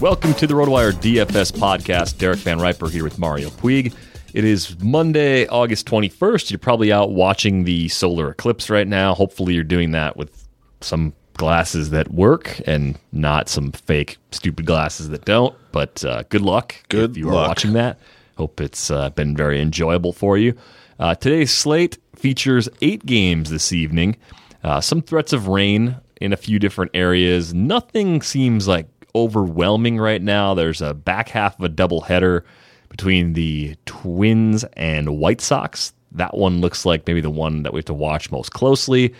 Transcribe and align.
Welcome 0.00 0.32
to 0.34 0.46
the 0.46 0.54
RotoWire 0.54 0.92
DFS 0.92 1.52
podcast. 1.52 2.16
Derek 2.16 2.38
Van 2.38 2.58
Riper 2.58 2.88
here 2.88 3.04
with 3.04 3.18
Mario 3.18 3.50
Puig. 3.50 3.94
It 4.32 4.44
is 4.44 4.78
Monday, 4.80 5.46
August 5.48 5.86
21st. 5.86 6.50
You're 6.50 6.58
probably 6.58 6.90
out 6.90 7.10
watching 7.10 7.64
the 7.64 7.88
solar 7.88 8.30
eclipse 8.30 8.70
right 8.70 8.88
now. 8.88 9.14
Hopefully, 9.14 9.52
you're 9.52 9.62
doing 9.62 9.90
that 9.90 10.16
with 10.16 10.48
some 10.80 11.12
glasses 11.34 11.90
that 11.90 12.12
work 12.12 12.60
and 12.66 12.98
not 13.12 13.50
some 13.50 13.72
fake, 13.72 14.16
stupid 14.30 14.64
glasses 14.64 15.10
that 15.10 15.26
don't. 15.26 15.54
But 15.70 16.02
uh, 16.02 16.22
good 16.30 16.42
luck 16.42 16.76
Good 16.88 17.10
if 17.10 17.16
you 17.18 17.26
luck. 17.26 17.34
are 17.34 17.48
watching 17.48 17.74
that. 17.74 17.98
Hope 18.38 18.58
it's 18.62 18.90
uh, 18.90 19.10
been 19.10 19.36
very 19.36 19.60
enjoyable 19.60 20.14
for 20.14 20.38
you. 20.38 20.54
Uh, 20.98 21.14
today's 21.14 21.52
slate 21.52 21.98
features 22.16 22.70
eight 22.80 23.04
games 23.04 23.50
this 23.50 23.70
evening. 23.70 24.16
Uh, 24.64 24.80
some 24.80 25.02
threats 25.02 25.34
of 25.34 25.46
rain 25.48 25.96
in 26.22 26.32
a 26.32 26.38
few 26.38 26.58
different 26.58 26.90
areas. 26.94 27.52
Nothing 27.52 28.22
seems 28.22 28.66
like 28.66 28.86
overwhelming 29.14 29.98
right 29.98 30.22
now. 30.22 30.54
There's 30.54 30.80
a 30.80 30.94
back 30.94 31.28
half 31.28 31.58
of 31.58 31.64
a 31.64 31.68
doubleheader 31.68 32.42
between 32.88 33.34
the 33.34 33.76
Twins 33.86 34.64
and 34.74 35.18
White 35.18 35.40
Sox. 35.40 35.92
That 36.12 36.36
one 36.36 36.60
looks 36.60 36.84
like 36.84 37.06
maybe 37.06 37.20
the 37.20 37.30
one 37.30 37.62
that 37.62 37.72
we 37.72 37.78
have 37.78 37.84
to 37.86 37.94
watch 37.94 38.30
most 38.30 38.52
closely. 38.52 39.14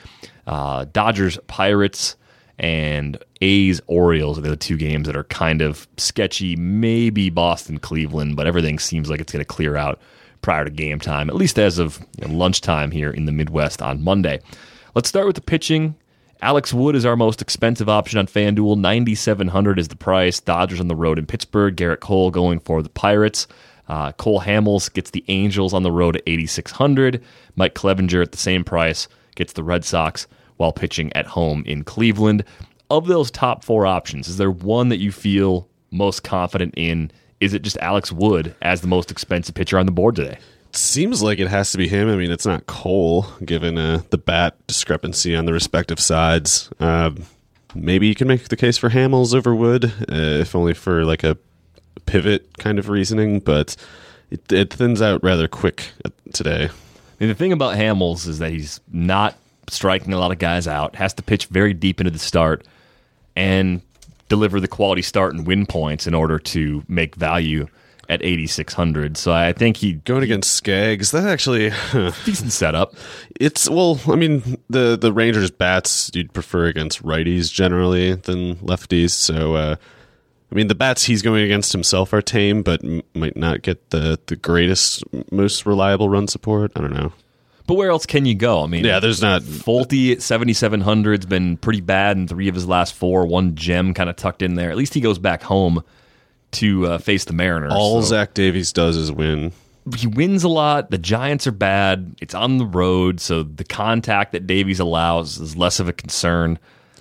Uh, 0.47 0.87
Dodgers, 0.93 1.39
Pirates, 1.47 2.17
and 2.59 3.17
A's, 3.41 3.81
Orioles 3.87 4.39
are 4.39 4.43
the 4.43 4.57
two 4.57 4.77
games 4.77 5.07
that 5.07 5.17
are 5.17 5.25
kind 5.25 5.63
of 5.63 5.89
sketchy. 5.97 6.57
Maybe 6.57 7.31
Boston, 7.31 7.79
Cleveland, 7.79 8.37
but 8.37 8.47
everything 8.47 8.79
seems 8.79 9.09
like 9.09 9.21
it's 9.21 9.33
going 9.33 9.41
to 9.41 9.47
clear 9.47 9.77
out 9.77 10.01
prior 10.43 10.65
to 10.65 10.71
game 10.71 10.99
time, 10.99 11.31
at 11.31 11.37
least 11.37 11.59
as 11.59 11.79
of 11.79 12.01
you 12.21 12.27
know, 12.27 12.35
lunchtime 12.35 12.91
here 12.91 13.11
in 13.11 13.25
the 13.25 13.33
Midwest 13.33 13.81
on 13.81 14.03
Monday. 14.03 14.41
Let's 14.95 15.09
start 15.09 15.27
with 15.27 15.37
the 15.37 15.43
pitching. 15.43 15.95
Alex 16.43 16.73
Wood 16.73 16.97
is 16.97 17.05
our 17.05 17.17
most 17.17 17.43
expensive 17.43 17.89
option 17.89 18.19
on 18.19 18.27
FanDuel. 18.27 18.79
9700 18.79 19.79
is 19.79 19.89
the 19.89 19.97
price. 19.97 20.41
Dodgers 20.41 20.81
on 20.81 20.89
the 20.89 20.97
road 20.97 21.19
in 21.19 21.27
Pittsburgh. 21.27 21.77
Gerrit 21.77 22.01
Cole 22.01 22.31
going 22.31 22.61
for 22.61 22.83
the 22.83 22.89
Pirates. 22.89 23.47
Uh, 23.89 24.13
Cole 24.13 24.41
Hamels 24.41 24.91
gets 24.91 25.11
the 25.11 25.25
Angels 25.29 25.75
on 25.75 25.83
the 25.83 25.93
road 25.93 26.17
at 26.17 26.23
8600. 26.27 27.23
Mike 27.57 27.75
Clevinger 27.75 28.23
at 28.23 28.33
the 28.33 28.39
same 28.39 28.65
price 28.65 29.07
gets 29.35 29.53
the 29.53 29.65
Red 29.65 29.85
Sox 29.85 30.27
while 30.57 30.73
pitching 30.73 31.13
at 31.15 31.27
home 31.27 31.63
in 31.67 31.85
Cleveland. 31.85 32.45
Of 32.89 33.07
those 33.07 33.31
top 33.31 33.63
four 33.63 33.87
options, 33.87 34.27
is 34.27 34.39
there 34.39 34.51
one 34.51 34.89
that 34.89 34.99
you 34.99 35.13
feel 35.13 35.69
most 35.91 36.23
confident 36.23 36.75
in? 36.77 37.11
Is 37.41 37.53
it 37.53 37.63
just 37.63 37.77
Alex 37.79 38.13
Wood 38.13 38.55
as 38.63 38.81
the 38.81 38.89
most 38.89 39.11
expensive 39.11 39.55
pitcher 39.55 39.79
on 39.79 39.87
the 39.87 39.93
board 39.93 40.17
today? 40.17 40.39
Seems 40.73 41.23
like 41.23 41.41
it 41.41 41.49
has 41.49 41.73
to 41.73 41.79
be 41.79 41.89
him. 41.89 42.09
I 42.09 42.17
mean, 42.17 42.31
it's 42.31 42.47
not 42.47 42.67
Cole, 42.67 43.27
given 43.45 43.77
uh, 43.77 44.03
the 44.11 44.19
bat 44.19 44.57
discrepancy 44.67 45.35
on 45.35 45.47
the 45.47 45.53
respective 45.53 45.99
sides. 45.99 46.71
Um, 46.79 47.25
maybe 47.75 48.07
you 48.07 48.15
can 48.15 48.29
make 48.29 48.49
the 48.49 48.57
case 48.57 48.79
for 48.79 48.91
Hamels 48.91 49.35
over 49.35 49.55
Wood, 49.55 49.87
uh, 49.87 50.41
if 50.41 50.55
only 50.55 50.75
for 50.75 51.05
like 51.05 51.25
a 51.25 51.37
pivot 52.07 52.59
kind 52.59 52.79
of 52.79 52.89
reasoning, 52.89 53.41
but 53.41 53.75
it, 54.31 54.53
it 54.53 54.73
thins 54.73 55.03
out 55.03 55.23
rather 55.25 55.49
quick 55.49 55.91
uh, 56.05 56.11
today. 56.33 56.65
I 56.65 56.71
mean, 57.19 57.29
the 57.29 57.35
thing 57.35 57.53
about 57.53 57.77
Hamels 57.77 58.29
is 58.29 58.39
that 58.39 58.51
he's 58.51 58.81
not 58.91 59.37
striking 59.69 60.13
a 60.13 60.19
lot 60.19 60.31
of 60.31 60.39
guys 60.39 60.67
out, 60.69 60.97
has 60.97 61.15
to 61.15 61.23
pitch 61.23 61.47
very 61.47 61.75
deep 61.75 62.01
into 62.01 62.11
the 62.11 62.19
start, 62.19 62.67
and 63.35 63.83
deliver 64.29 64.61
the 64.61 64.69
quality 64.69 65.03
start 65.03 65.35
and 65.35 65.47
win 65.47 65.67
points 65.67 66.07
in 66.07 66.15
order 66.15 66.39
to 66.39 66.85
make 66.89 67.17
value 67.17 67.67
at 68.11 68.21
8,600. 68.25 69.17
So 69.17 69.33
I 69.33 69.53
think 69.53 69.77
he 69.79 69.93
Going 69.95 70.25
against 70.25 70.53
Skaggs, 70.53 71.13
that 71.13 71.27
actually 71.27 71.71
decent 72.25 72.53
setup. 72.53 72.95
it's 73.41 73.71
well, 73.71 74.01
I 74.09 74.17
mean 74.17 74.59
the 74.69 74.99
the 75.01 75.13
Rangers 75.13 75.51
bats 75.51 76.11
you'd 76.13 76.33
prefer 76.33 76.67
against 76.67 77.03
righties 77.03 77.53
generally 77.53 78.15
than 78.15 78.57
lefties, 78.57 79.11
so 79.11 79.55
uh, 79.55 79.77
I 80.51 80.55
mean 80.55 80.67
the 80.67 80.75
bats 80.75 81.05
he's 81.05 81.23
going 81.23 81.45
against 81.45 81.73
himself 81.73 82.13
are 82.13 82.21
tame, 82.21 82.63
but 82.63 82.85
m- 82.85 83.03
might 83.15 83.37
not 83.37 83.63
get 83.63 83.91
the 83.91 84.19
the 84.27 84.37
greatest, 84.37 85.05
most 85.31 85.65
reliable 85.65 86.09
run 86.09 86.27
support. 86.27 86.73
I 86.75 86.81
don't 86.81 86.93
know. 86.93 87.13
But 87.69 87.75
where 87.75 87.91
else 87.91 88.05
can 88.07 88.27
you 88.27 88.35
go? 88.35 88.65
I 88.65 88.67
mean, 88.67 88.85
Yeah, 88.85 88.99
there's 88.99 89.23
not. 89.23 89.43
Folty 89.43 90.11
at 90.11 90.23
7,700 90.23 91.21
has 91.21 91.27
been 91.27 91.57
pretty 91.57 91.81
bad 91.81 92.17
in 92.17 92.27
three 92.27 92.49
of 92.49 92.57
his 92.57 92.67
last 92.67 92.95
four. 92.95 93.25
One 93.27 93.55
gem 93.55 93.95
kind 93.95 94.11
of 94.11 94.17
tucked 94.17 94.43
in 94.43 94.55
there. 94.57 94.71
At 94.73 94.77
least 94.77 94.93
he 94.95 95.01
goes 95.01 95.21
back 95.21 95.45
home 95.45 95.85
to 96.53 96.87
uh, 96.87 96.99
face 96.99 97.25
the 97.25 97.33
Mariners. 97.33 97.73
All 97.75 98.03
so- 98.03 98.09
Zach 98.09 98.35
Davies 98.35 98.73
does 98.73 98.97
is 98.97 99.13
win. 99.13 99.53
he 99.97 100.07
wins 100.07 100.45
a 100.45 100.49
lot. 100.49 100.91
The 100.91 100.99
Giants 100.99 101.47
are 101.47 101.53
bad. 101.53 102.15
It's 102.21 102.35
on 102.35 102.59
the 102.59 102.67
road, 102.67 103.21
so 103.21 103.43
the 103.43 103.65
contact 103.65 104.33
that 104.33 104.47
Davies 104.47 104.81
allows 104.81 105.39
is 105.39 105.57
less 105.57 105.81
of 105.81 105.89
a 105.89 105.93
concern. 105.93 106.59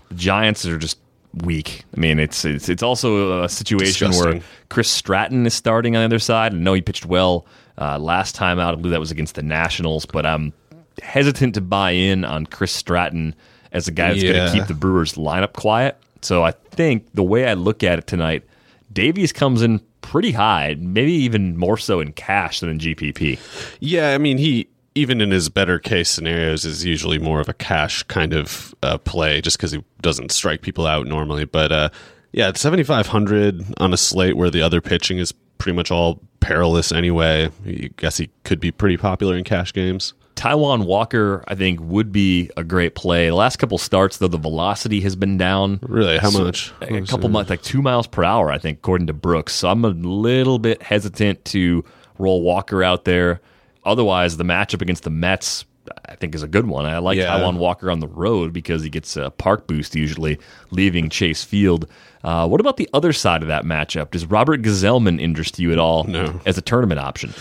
The 0.10 0.16
Giants 0.16 0.66
are 0.66 0.78
just 0.78 0.98
weak. 1.44 1.84
I 1.96 2.00
mean, 2.00 2.20
it's 2.20 2.46
it's 2.46 2.70
it's 2.70 2.84
also 2.84 3.44
a 3.44 3.50
situation 3.50 4.12
where 4.12 4.42
Chris 4.70 4.90
Stratton 4.90 5.46
is 5.46 5.54
starting 5.54 5.96
on 5.96 6.02
the 6.02 6.06
other 6.06 6.20
side. 6.20 6.54
I 6.54 6.58
know 6.58 6.74
he 6.74 6.82
pitched 6.82 7.06
well 7.06 7.46
uh, 7.78 8.00
last 8.00 8.36
time 8.36 8.60
out. 8.60 8.74
I 8.74 8.76
believe 8.78 8.92
that 8.92 9.00
was 9.00 9.12
against 9.12 9.36
the 9.36 9.44
Nationals, 9.44 10.06
but 10.06 10.26
I'm 10.26 10.54
hesitant 11.02 11.56
to 11.56 11.62
buy 11.62 11.92
in 11.92 12.26
on 12.26 12.46
Chris 12.46 12.72
Stratton 12.72 13.36
as 13.72 13.88
a 13.88 13.92
guy 13.92 14.10
that's 14.10 14.24
going 14.24 14.36
to 14.36 14.52
keep 14.52 14.68
the 14.68 14.74
Brewers 14.74 15.14
lineup 15.14 15.54
quiet. 15.54 15.98
So 16.22 16.44
I 16.44 16.52
think 16.52 17.06
the 17.14 17.24
way 17.24 17.48
I 17.48 17.54
look 17.54 17.84
at 17.84 18.00
it 18.00 18.08
tonight, 18.08 18.44
Davies 18.92 19.32
comes 19.32 19.62
in 19.62 19.82
pretty 20.02 20.32
high, 20.32 20.76
maybe 20.80 21.12
even 21.12 21.58
more 21.58 21.78
so 21.78 22.00
in 22.00 22.14
cash 22.14 22.60
than 22.60 22.70
in 22.70 22.80
GPP. 22.80 23.40
Yeah, 23.80 24.14
I 24.14 24.18
mean 24.18 24.38
he 24.38 24.68
even 24.96 25.22
in 25.22 25.32
his 25.32 25.50
better 25.50 25.80
case 25.80 26.10
scenarios 26.10 26.66
is 26.66 26.84
usually 26.84 27.20
more 27.20 27.40
of 27.40 27.48
a 27.48 27.54
cash 27.54 28.04
kind 28.04 28.34
of 28.34 28.74
uh, 28.84 28.98
play 28.98 29.40
just 29.40 29.58
because 29.58 29.72
he 29.72 29.84
doesn't 30.02 30.32
strike 30.32 30.62
people 30.62 30.88
out 30.88 31.08
normally. 31.08 31.46
But 31.46 31.72
uh, 31.72 31.90
yeah, 32.32 32.50
it's 32.50 32.62
seventy 32.62 32.84
five 32.84 33.08
hundred 33.08 33.64
on 33.78 33.94
a 33.94 33.98
slate 33.98 34.38
where 34.38 34.50
the 34.50 34.62
other 34.62 34.82
pitching 34.82 35.18
is 35.18 35.32
pretty 35.58 35.76
much 35.76 35.92
all 35.92 36.22
perilous 36.40 36.92
anyway. 36.92 37.50
I 37.66 37.90
guess 37.98 38.18
he 38.18 38.30
could 38.44 38.60
be 38.60 38.72
pretty 38.72 38.98
popular 38.98 39.36
in 39.36 39.44
cash 39.44 39.74
games. 39.74 40.14
Taijuan 40.40 40.86
Walker, 40.86 41.44
I 41.50 41.56
think, 41.56 41.82
would 41.82 42.14
be 42.14 42.50
a 42.56 42.64
great 42.64 42.96
play. 42.96 43.28
The 43.28 43.36
last 43.36 43.58
couple 43.58 43.78
starts, 43.78 44.18
though, 44.18 44.30
the 44.30 44.38
velocity 44.38 45.02
has 45.02 45.18
been 45.18 45.38
down. 45.38 45.80
Really, 45.82 46.18
how 46.18 46.30
so, 46.30 46.46
much? 46.46 46.72
A 46.80 47.02
couple 47.02 47.28
months, 47.28 47.50
like 47.50 47.62
two 47.62 47.82
miles 47.82 48.08
per 48.08 48.24
hour, 48.24 48.50
I 48.50 48.58
think, 48.58 48.78
according 48.78 49.08
to 49.08 49.14
Brooks. 49.14 49.54
So 49.54 49.70
I'm 49.70 49.84
a 49.84 49.90
little 49.90 50.58
bit 50.58 50.82
hesitant 50.82 51.44
to 51.46 51.84
roll 52.18 52.42
Walker 52.42 52.82
out 52.82 53.04
there. 53.04 53.42
Otherwise, 53.84 54.38
the 54.38 54.46
matchup 54.46 54.82
against 54.82 55.04
the 55.04 55.10
Mets, 55.10 55.66
I 56.06 56.16
think, 56.16 56.34
is 56.34 56.42
a 56.42 56.48
good 56.48 56.68
one. 56.68 56.86
I 56.86 57.00
like 57.00 57.18
yeah. 57.18 57.38
Taijuan 57.38 57.58
Walker 57.58 57.92
on 57.92 58.00
the 58.00 58.08
road 58.08 58.54
because 58.54 58.82
he 58.82 58.90
gets 58.90 59.18
a 59.18 59.32
park 59.32 59.68
boost 59.68 59.94
usually 59.94 60.40
leaving 60.72 61.10
Chase 61.10 61.44
Field. 61.44 61.86
Uh, 62.24 62.48
what 62.48 62.62
about 62.62 62.78
the 62.78 62.90
other 62.94 63.12
side 63.12 63.42
of 63.42 63.50
that 63.50 63.66
matchup? 63.66 64.12
Does 64.12 64.26
Robert 64.26 64.62
Gsellman 64.62 65.20
interest 65.20 65.60
you 65.60 65.74
at 65.74 65.80
all 65.80 66.06
no. 66.06 66.40
as 66.46 66.58
a 66.58 66.62
tournament 66.62 67.02
option? 67.02 67.34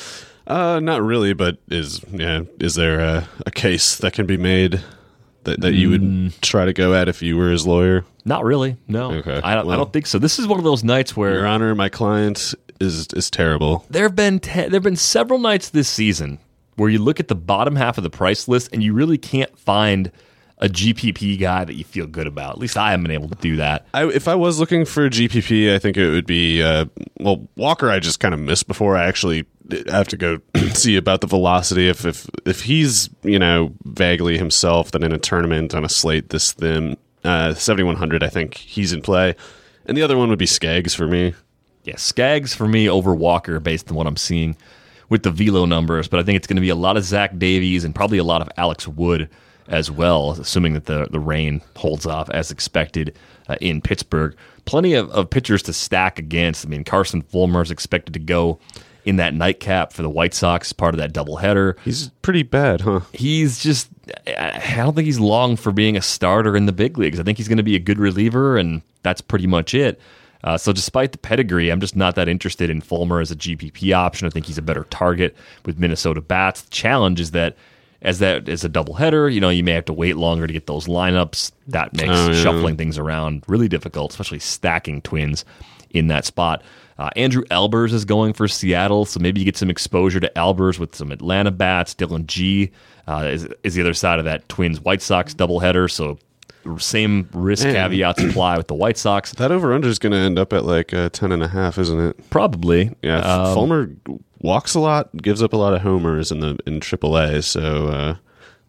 Uh, 0.49 0.81
not 0.81 1.03
really, 1.03 1.35
but 1.35 1.59
is 1.69 2.03
yeah, 2.11 2.43
is 2.59 2.75
there 2.75 3.01
a, 3.01 3.29
a 3.47 3.51
case 3.51 3.97
that 3.97 4.15
can 4.15 4.27
be 4.27 4.39
made 4.39 4.83
that, 5.45 5.61
that 5.61 5.75
you 5.75 5.91
would 5.91 6.01
mm. 6.01 6.41
try 6.41 6.65
to 6.65 6.73
go 6.73 6.95
at 6.95 7.07
if 7.07 7.21
you 7.21 7.37
were 7.37 7.51
his 7.51 7.67
lawyer? 7.67 8.07
Not 8.25 8.45
really. 8.45 8.77
No. 8.89 9.13
Okay. 9.13 9.41
I 9.45 9.55
don't, 9.55 9.67
well, 9.67 9.75
I 9.75 9.77
don't 9.77 9.93
think 9.93 10.07
so. 10.07 10.19
This 10.19 10.39
is 10.39 10.47
one 10.47 10.59
of 10.59 10.65
those 10.65 10.83
nights 10.83 11.15
where 11.15 11.35
Your 11.35 11.47
Honor, 11.47 11.75
my 11.75 11.91
client 11.91 12.55
is 12.81 13.07
is 13.15 13.31
terrible. 13.31 13.85
There 13.91 14.05
have 14.05 14.17
been 14.17 14.41
te- 14.41 14.63
there 14.63 14.71
have 14.71 14.83
been 14.83 14.97
several 14.97 15.39
nights 15.39 15.69
this 15.69 15.89
season 15.89 16.39
where 16.77 16.89
you 16.89 16.99
look 16.99 17.21
at 17.21 17.29
the 17.29 17.35
bottom 17.35 17.77
half 17.77 17.99
of 17.99 18.05
the 18.05 18.11
price 18.11 18.49
list 18.49 18.71
and 18.73 18.83
you 18.83 18.95
really 18.95 19.19
can't 19.19 19.57
find 19.59 20.11
a 20.59 20.69
GPP 20.69 21.39
guy 21.39 21.65
that 21.65 21.75
you 21.75 21.85
feel 21.85 22.07
good 22.07 22.27
about. 22.27 22.53
At 22.53 22.59
least 22.59 22.77
I 22.77 22.91
haven't 22.91 23.05
been 23.05 23.13
able 23.13 23.29
to 23.29 23.37
do 23.37 23.57
that. 23.57 23.87
I, 23.95 24.07
if 24.09 24.27
I 24.27 24.35
was 24.35 24.59
looking 24.59 24.85
for 24.85 25.07
a 25.07 25.11
GPP, 25.11 25.75
I 25.75 25.79
think 25.79 25.97
it 25.97 26.11
would 26.11 26.27
be 26.27 26.63
uh, 26.63 26.87
well 27.21 27.49
Walker. 27.57 27.91
I 27.91 27.99
just 27.99 28.21
kind 28.21 28.33
of 28.33 28.41
missed 28.41 28.67
before. 28.67 28.97
I 28.97 29.07
actually 29.07 29.45
have 29.89 30.09
to 30.09 30.17
go 30.17 30.41
see 30.73 30.97
about 30.97 31.21
the 31.21 31.27
velocity. 31.27 31.89
If 31.89 32.05
if 32.05 32.29
if 32.45 32.63
he's 32.63 33.11
you 33.23 33.39
know 33.39 33.73
vaguely 33.85 34.39
himself, 34.39 34.91
then 34.91 35.03
in 35.03 35.13
a 35.13 35.19
tournament 35.19 35.75
on 35.75 35.85
a 35.85 35.89
slate 35.89 36.31
this 36.31 36.53
thin, 36.53 36.97
uh, 37.25 37.55
seventy 37.55 37.83
one 37.83 37.97
hundred, 37.97 38.23
I 38.23 38.29
think 38.29 38.55
he's 38.55 38.93
in 38.93 39.03
play. 39.03 39.35
And 39.87 39.97
the 39.97 40.03
other 40.03 40.19
one 40.19 40.29
would 40.29 40.39
be 40.39 40.47
Skaggs 40.47 40.95
for 40.95 41.07
me. 41.07 41.35
Yeah, 41.85 41.97
Skaggs 41.97 42.55
for 42.55 42.69
me 42.69 42.89
over 42.89 43.15
Walker 43.15 43.61
based 43.61 43.91
on 43.91 43.97
what 43.97 44.07
I'm 44.07 44.17
seeing 44.17 44.57
with 45.09 45.23
the 45.23 45.31
velo 45.31 45.65
numbers. 45.65 46.09
But 46.09 46.21
I 46.21 46.23
think 46.23 46.37
it's 46.37 46.47
going 46.47 46.57
to 46.57 46.63
be 46.63 46.69
a 46.69 46.75
lot 46.75 46.97
of 46.97 47.05
Zach 47.05 47.39
Davies 47.39 47.85
and 47.85 47.95
probably 47.95 48.19
a 48.19 48.25
lot 48.25 48.43
of 48.43 48.51
Alex 48.59 48.87
Wood 48.87 49.31
as 49.69 49.91
well, 49.91 50.33
assuming 50.33 50.75
that 50.75 50.87
the, 50.87 51.07
the 51.11 51.21
rain 51.21 51.61
holds 51.77 52.07
off 52.07 52.29
as 52.31 52.51
expected 52.51 53.17
uh, 53.49 53.57
in 53.61 53.81
Pittsburgh. 53.81 54.35
Plenty 54.65 54.95
of, 54.95 55.11
of 55.11 55.31
pitchers 55.31 55.63
to 55.65 55.73
stack 55.73 56.19
against. 56.19 56.67
I 56.67 56.69
mean, 56.69 56.85
Carson 56.85 57.23
Fulmer 57.23 57.63
is 57.63 57.71
expected 57.71 58.13
to 58.15 58.21
go 58.21 58.59
in 59.05 59.17
that 59.17 59.35
nightcap 59.35 59.93
for 59.93 60.03
the 60.03 60.11
White 60.11 60.35
Sox, 60.35 60.73
part 60.73 60.95
of 60.95 60.99
that 60.99 61.13
doubleheader. 61.13 61.79
He's 61.85 62.09
pretty 62.23 62.43
bad, 62.43 62.83
huh? 62.83 63.01
He's 63.13 63.59
just, 63.59 63.89
I 64.27 64.75
don't 64.77 64.95
think 64.95 65.07
he's 65.07 65.21
long 65.21 65.57
for 65.57 65.73
being 65.73 65.97
a 65.97 66.03
starter 66.03 66.57
in 66.57 66.67
the 66.67 66.73
big 66.73 66.99
leagues. 66.99 67.19
I 67.19 67.23
think 67.23 67.39
he's 67.39 67.49
going 67.49 67.59
to 67.59 67.63
be 67.63 67.77
a 67.77 67.81
good 67.81 67.99
reliever, 67.99 68.57
and 68.57 68.83
that's 69.03 69.21
pretty 69.21 69.47
much 69.47 69.75
it. 69.75 70.01
Uh, 70.45 70.57
so, 70.57 70.73
despite 70.73 71.13
the 71.13 71.19
pedigree, 71.19 71.71
I'm 71.71 71.81
just 71.81 71.97
not 71.97 72.15
that 72.15 72.29
interested 72.29 72.71
in 72.71 72.81
Fulmer 72.81 73.21
as 73.21 73.31
a 73.31 73.37
GPP 73.37 73.93
option. 73.93 74.27
I 74.27 74.31
think 74.31 74.47
he's 74.47 74.59
a 74.59 74.63
better 74.63 74.85
target 74.85 75.37
with 75.65 75.79
Minnesota 75.79 76.21
bats. 76.21 76.63
The 76.63 76.71
challenge 76.71 77.19
is 77.19 77.33
that 77.33 77.57
as 78.03 78.21
that 78.21 78.49
as 78.49 78.65
a 78.65 78.69
doubleheader, 78.69 79.33
you 79.33 79.41
know, 79.41 79.49
you 79.49 79.65
may 79.65 79.73
have 79.73 79.87
to 79.87 79.93
wait 79.93 80.17
longer 80.17 80.47
to 80.47 80.53
get 80.53 80.67
those 80.67 80.87
lineups. 80.87 81.51
That 81.67 81.93
makes 81.95 82.11
oh, 82.11 82.31
yeah. 82.31 82.43
shuffling 82.43 82.77
things 82.77 82.99
around 82.99 83.43
really 83.49 83.69
difficult, 83.69 84.13
especially 84.13 84.39
stacking 84.39 85.03
twins 85.03 85.45
in 85.91 86.07
that 86.09 86.25
spot. 86.25 86.63
Uh, 86.99 87.11
Andrew 87.15 87.45
Albers 87.45 87.93
is 87.93 88.05
going 88.05 88.33
for 88.33 88.49
Seattle, 88.49 89.05
so 89.05 89.21
maybe 89.21 89.41
you 89.41 89.45
get 89.45 89.57
some 89.57 89.71
exposure 89.71 90.19
to 90.19 90.31
Albers 90.35 90.79
with 90.79 90.97
some 90.97 91.13
Atlanta 91.13 91.51
bats. 91.53 91.95
Dillon 91.95 92.27
Gee 92.27 92.73
uh, 93.07 93.29
is, 93.31 93.49
is 93.63 93.75
the 93.75 93.81
other 93.81 93.95
side 93.95 94.19
of 94.19 94.25
that 94.25 94.49
Twins 94.49 94.81
White 94.81 95.01
Sox 95.01 95.33
doubleheader, 95.33 95.91
so 95.91 96.19
same 96.79 97.29
risk 97.33 97.65
Man. 97.65 97.75
caveats 97.75 98.23
apply 98.31 98.57
with 98.57 98.67
the 98.67 98.75
White 98.75 98.99
Sox. 98.99 99.33
That 99.33 99.53
over 99.53 99.73
under 99.73 99.89
is 99.89 99.99
going 99.99 100.13
to 100.13 100.19
end 100.19 100.39
up 100.39 100.53
at 100.53 100.65
like 100.65 100.93
uh, 100.93 101.09
10 101.11 101.31
and 101.33 101.43
a 101.43 101.49
half, 101.49 101.79
isn't 101.79 102.01
it? 102.01 102.31
Probably. 102.31 102.95
Yeah. 103.03 103.21
Um, 103.21 103.55
Fulmer 103.55 103.91
walks 104.41 104.75
a 104.75 104.81
lot, 104.81 105.15
gives 105.17 105.43
up 105.43 105.53
a 105.53 105.57
lot 105.57 105.75
of 105.75 105.83
homers 105.83 106.33
in 106.33 106.41
the 106.41 106.59
in 106.67 106.81
AAA, 106.81 107.45
so 107.45 107.89
uh, 107.89 108.17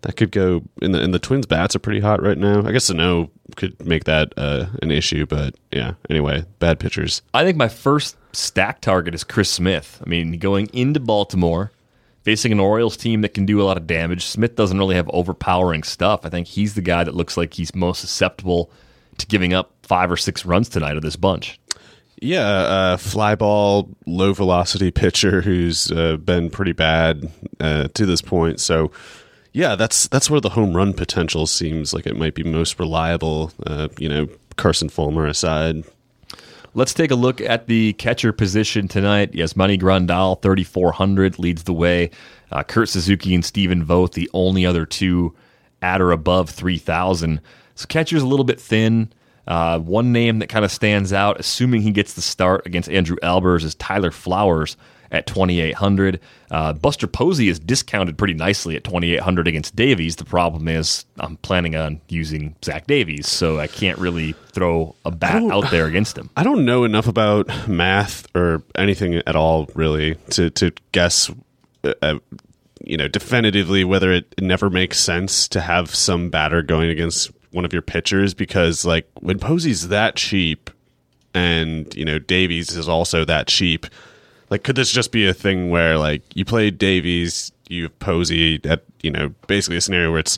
that 0.01 0.15
could 0.15 0.31
go 0.31 0.61
in 0.81 0.91
the 0.91 1.01
in 1.01 1.11
the 1.11 1.19
Twins 1.19 1.45
bats 1.45 1.75
are 1.75 1.79
pretty 1.79 1.99
hot 1.99 2.21
right 2.21 2.37
now. 2.37 2.65
I 2.65 2.71
guess 2.71 2.85
Sano 2.85 3.31
could 3.55 3.85
make 3.85 4.05
that 4.05 4.33
uh, 4.37 4.67
an 4.81 4.91
issue, 4.91 5.25
but 5.25 5.55
yeah. 5.71 5.93
Anyway, 6.09 6.45
bad 6.59 6.79
pitchers. 6.79 7.21
I 7.33 7.43
think 7.43 7.57
my 7.57 7.67
first 7.67 8.15
stack 8.31 8.81
target 8.81 9.15
is 9.15 9.23
Chris 9.23 9.49
Smith. 9.49 10.01
I 10.05 10.09
mean, 10.09 10.37
going 10.39 10.67
into 10.73 10.99
Baltimore, 10.99 11.71
facing 12.23 12.51
an 12.51 12.59
Orioles 12.59 12.97
team 12.97 13.21
that 13.21 13.33
can 13.33 13.45
do 13.45 13.61
a 13.61 13.63
lot 13.63 13.77
of 13.77 13.87
damage. 13.87 14.25
Smith 14.25 14.55
doesn't 14.55 14.77
really 14.77 14.95
have 14.95 15.09
overpowering 15.09 15.83
stuff. 15.83 16.25
I 16.25 16.29
think 16.29 16.47
he's 16.47 16.75
the 16.75 16.81
guy 16.81 17.03
that 17.03 17.15
looks 17.15 17.37
like 17.37 17.53
he's 17.53 17.73
most 17.73 18.01
susceptible 18.01 18.71
to 19.17 19.27
giving 19.27 19.53
up 19.53 19.73
five 19.83 20.11
or 20.11 20.17
six 20.17 20.45
runs 20.45 20.69
tonight 20.69 20.97
of 20.97 21.03
this 21.03 21.15
bunch. 21.15 21.59
Yeah, 22.21 22.47
uh, 22.47 22.97
fly 22.97 23.35
ball, 23.35 23.89
low 24.05 24.33
velocity 24.33 24.91
pitcher 24.91 25.41
who's 25.41 25.89
uh, 25.91 26.17
been 26.17 26.49
pretty 26.49 26.73
bad 26.73 27.31
uh, 27.61 27.87
to 27.93 28.05
this 28.05 28.21
point. 28.21 28.59
So, 28.59 28.91
yeah, 29.53 29.75
that's 29.75 30.07
that's 30.09 30.29
where 30.29 30.41
the 30.41 30.49
home 30.49 30.75
run 30.75 30.93
potential 30.93 31.47
seems 31.47 31.93
like 31.93 32.05
it 32.05 32.17
might 32.17 32.35
be 32.35 32.43
most 32.43 32.77
reliable. 32.77 33.53
Uh, 33.65 33.87
you 33.97 34.09
know, 34.09 34.27
Carson 34.57 34.89
Fulmer 34.89 35.25
aside. 35.25 35.85
Let's 36.75 36.94
take 36.94 37.12
a 37.12 37.16
look 37.16 37.42
at 37.42 37.68
the 37.68 37.94
catcher 37.94 38.31
position 38.31 38.88
tonight. 38.88 39.31
Yes, 39.33 39.54
Yasmani 39.54 39.80
Grandal, 39.80 40.42
3,400, 40.42 41.39
leads 41.39 41.63
the 41.63 41.74
way. 41.74 42.12
Uh, 42.51 42.63
Kurt 42.63 42.89
Suzuki 42.89 43.33
and 43.33 43.44
Stephen 43.44 43.83
Vogt, 43.83 44.13
the 44.13 44.30
only 44.33 44.66
other 44.66 44.86
two 44.86 45.36
at 45.81 46.01
or 46.01 46.12
above 46.12 46.50
3,000. 46.50 47.42
So 47.75 47.86
catcher's 47.88 48.21
a 48.21 48.27
little 48.27 48.45
bit 48.45 48.60
thin. 48.60 49.12
Uh, 49.48 49.80
one 49.80 50.12
name 50.12 50.39
that 50.39 50.48
kind 50.48 50.63
of 50.63 50.71
stands 50.71 51.12
out, 51.12 51.39
assuming 51.39 51.81
he 51.81 51.92
gets 51.92 52.13
the 52.13 52.21
start 52.21 52.68
against 52.68 52.89
Andrew 52.89 53.18
Albers, 53.24 53.63
is 53.63 53.74
Tyler 53.75 54.12
Flowers 54.12 54.77
at 55.11 55.27
2,800. 55.27 56.19
Uh, 56.51 56.73
Buster 56.73 57.07
Posey 57.07 57.49
is 57.49 57.59
discounted 57.59 58.18
pretty 58.18 58.33
nicely 58.33 58.75
at 58.75 58.83
2,800 58.83 59.47
against 59.47 59.75
Davies. 59.75 60.16
The 60.16 60.25
problem 60.25 60.68
is 60.68 61.06
I'm 61.19 61.37
planning 61.37 61.75
on 61.75 62.01
using 62.09 62.56
Zach 62.63 62.87
Davies, 62.87 63.28
so 63.28 63.59
I 63.59 63.68
can't 63.68 63.97
really 63.99 64.33
throw 64.51 64.95
a 65.06 65.11
bat 65.11 65.44
out 65.44 65.69
there 65.71 65.85
against 65.85 66.18
him. 66.18 66.30
I 66.35 66.44
don't 66.44 66.66
know 66.66 66.83
enough 66.83 67.07
about 67.07 67.68
math 67.68 68.28
or 68.35 68.63
anything 68.75 69.16
at 69.16 69.35
all, 69.35 69.69
really, 69.75 70.16
to, 70.31 70.49
to 70.51 70.71
guess. 70.92 71.31
Uh, 71.83 71.94
uh 72.01 72.19
you 72.85 72.95
know, 72.95 73.09
definitively 73.09 73.83
whether 73.83 74.11
it 74.11 74.33
never 74.42 74.69
makes 74.69 74.99
sense 74.99 75.49
to 75.49 75.59
have 75.59 75.94
some 75.94 76.30
batter 76.30 76.61
going 76.61 76.89
against 76.89 77.30
one 77.51 77.66
of 77.66 77.73
your 77.73 77.81
pitchers 77.81 78.33
because, 78.33 78.85
like, 78.85 79.06
when 79.19 79.37
Posey's 79.37 79.89
that 79.89 80.16
cheap, 80.16 80.69
and 81.33 81.94
you 81.95 82.06
know 82.06 82.19
Davies 82.19 82.75
is 82.75 82.89
also 82.89 83.25
that 83.25 83.47
cheap, 83.47 83.85
like, 84.49 84.63
could 84.63 84.75
this 84.75 84.91
just 84.91 85.11
be 85.11 85.27
a 85.27 85.33
thing 85.33 85.69
where 85.69 85.97
like 85.97 86.21
you 86.35 86.45
play 86.45 86.71
Davies, 86.71 87.51
you 87.68 87.83
have 87.83 87.99
Posey 87.99 88.59
at 88.63 88.83
you 89.01 89.11
know 89.11 89.33
basically 89.47 89.77
a 89.77 89.81
scenario 89.81 90.11
where 90.11 90.19
it's 90.19 90.37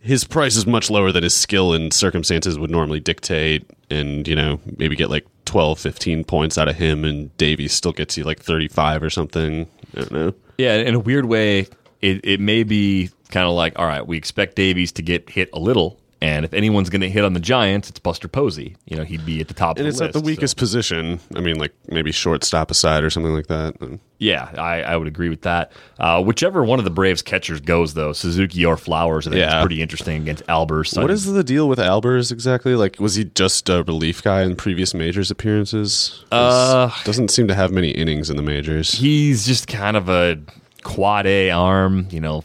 his 0.00 0.24
price 0.24 0.56
is 0.56 0.66
much 0.66 0.90
lower 0.90 1.12
than 1.12 1.22
his 1.22 1.34
skill 1.34 1.72
and 1.72 1.92
circumstances 1.92 2.58
would 2.58 2.70
normally 2.70 3.00
dictate, 3.00 3.68
and 3.90 4.26
you 4.26 4.36
know 4.36 4.60
maybe 4.78 4.96
get 4.96 5.10
like 5.10 5.26
12, 5.44 5.78
15 5.78 6.24
points 6.24 6.58
out 6.58 6.68
of 6.68 6.76
him, 6.76 7.04
and 7.04 7.36
Davies 7.36 7.72
still 7.72 7.92
gets 7.92 8.16
you 8.16 8.24
like 8.24 8.40
thirty 8.40 8.68
five 8.68 9.02
or 9.02 9.10
something. 9.10 9.66
I 9.96 10.00
don't 10.00 10.12
know. 10.12 10.34
Yeah, 10.58 10.76
in 10.76 10.94
a 10.94 11.00
weird 11.00 11.26
way, 11.26 11.66
it 12.00 12.20
it 12.24 12.40
may 12.40 12.62
be 12.62 13.10
kind 13.30 13.46
of 13.46 13.54
like 13.54 13.78
all 13.78 13.86
right, 13.86 14.06
we 14.06 14.16
expect 14.16 14.56
Davies 14.56 14.92
to 14.92 15.02
get 15.02 15.30
hit 15.30 15.50
a 15.52 15.58
little 15.58 15.98
and 16.22 16.44
if 16.44 16.54
anyone's 16.54 16.88
going 16.88 17.00
to 17.00 17.10
hit 17.10 17.24
on 17.24 17.32
the 17.32 17.40
Giants, 17.40 17.90
it's 17.90 17.98
Buster 17.98 18.28
Posey. 18.28 18.76
You 18.86 18.96
know, 18.96 19.02
he'd 19.02 19.26
be 19.26 19.40
at 19.40 19.48
the 19.48 19.54
top. 19.54 19.76
And 19.76 19.88
it's 19.88 19.98
list, 19.98 20.14
at 20.14 20.22
the 20.22 20.24
weakest 20.24 20.56
so. 20.56 20.60
position. 20.60 21.18
I 21.34 21.40
mean, 21.40 21.56
like 21.58 21.74
maybe 21.88 22.12
shortstop 22.12 22.70
aside 22.70 23.02
or 23.02 23.10
something 23.10 23.34
like 23.34 23.48
that. 23.48 23.98
Yeah, 24.18 24.48
I, 24.56 24.82
I 24.82 24.96
would 24.96 25.08
agree 25.08 25.28
with 25.28 25.42
that. 25.42 25.72
Uh, 25.98 26.22
whichever 26.22 26.62
one 26.62 26.78
of 26.78 26.84
the 26.84 26.92
Braves 26.92 27.22
catchers 27.22 27.60
goes, 27.60 27.94
though, 27.94 28.12
Suzuki 28.12 28.64
or 28.64 28.76
Flowers, 28.76 29.26
I 29.26 29.30
think 29.30 29.40
yeah. 29.40 29.56
it's 29.56 29.62
pretty 29.64 29.82
interesting 29.82 30.22
against 30.22 30.46
Albers. 30.46 30.96
What 30.96 31.10
is 31.10 31.24
the 31.24 31.42
deal 31.42 31.68
with 31.68 31.80
Albers 31.80 32.30
exactly? 32.30 32.76
Like, 32.76 33.00
was 33.00 33.16
he 33.16 33.24
just 33.24 33.68
a 33.68 33.82
relief 33.82 34.22
guy 34.22 34.42
in 34.42 34.54
previous 34.54 34.94
majors 34.94 35.28
appearances? 35.32 36.24
Uh, 36.30 36.88
doesn't 37.02 37.32
seem 37.32 37.48
to 37.48 37.54
have 37.56 37.72
many 37.72 37.90
innings 37.90 38.30
in 38.30 38.36
the 38.36 38.44
majors. 38.44 38.92
He's 38.92 39.44
just 39.44 39.66
kind 39.66 39.96
of 39.96 40.08
a 40.08 40.38
quad 40.84 41.26
A 41.26 41.50
arm, 41.50 42.06
you 42.12 42.20
know, 42.20 42.44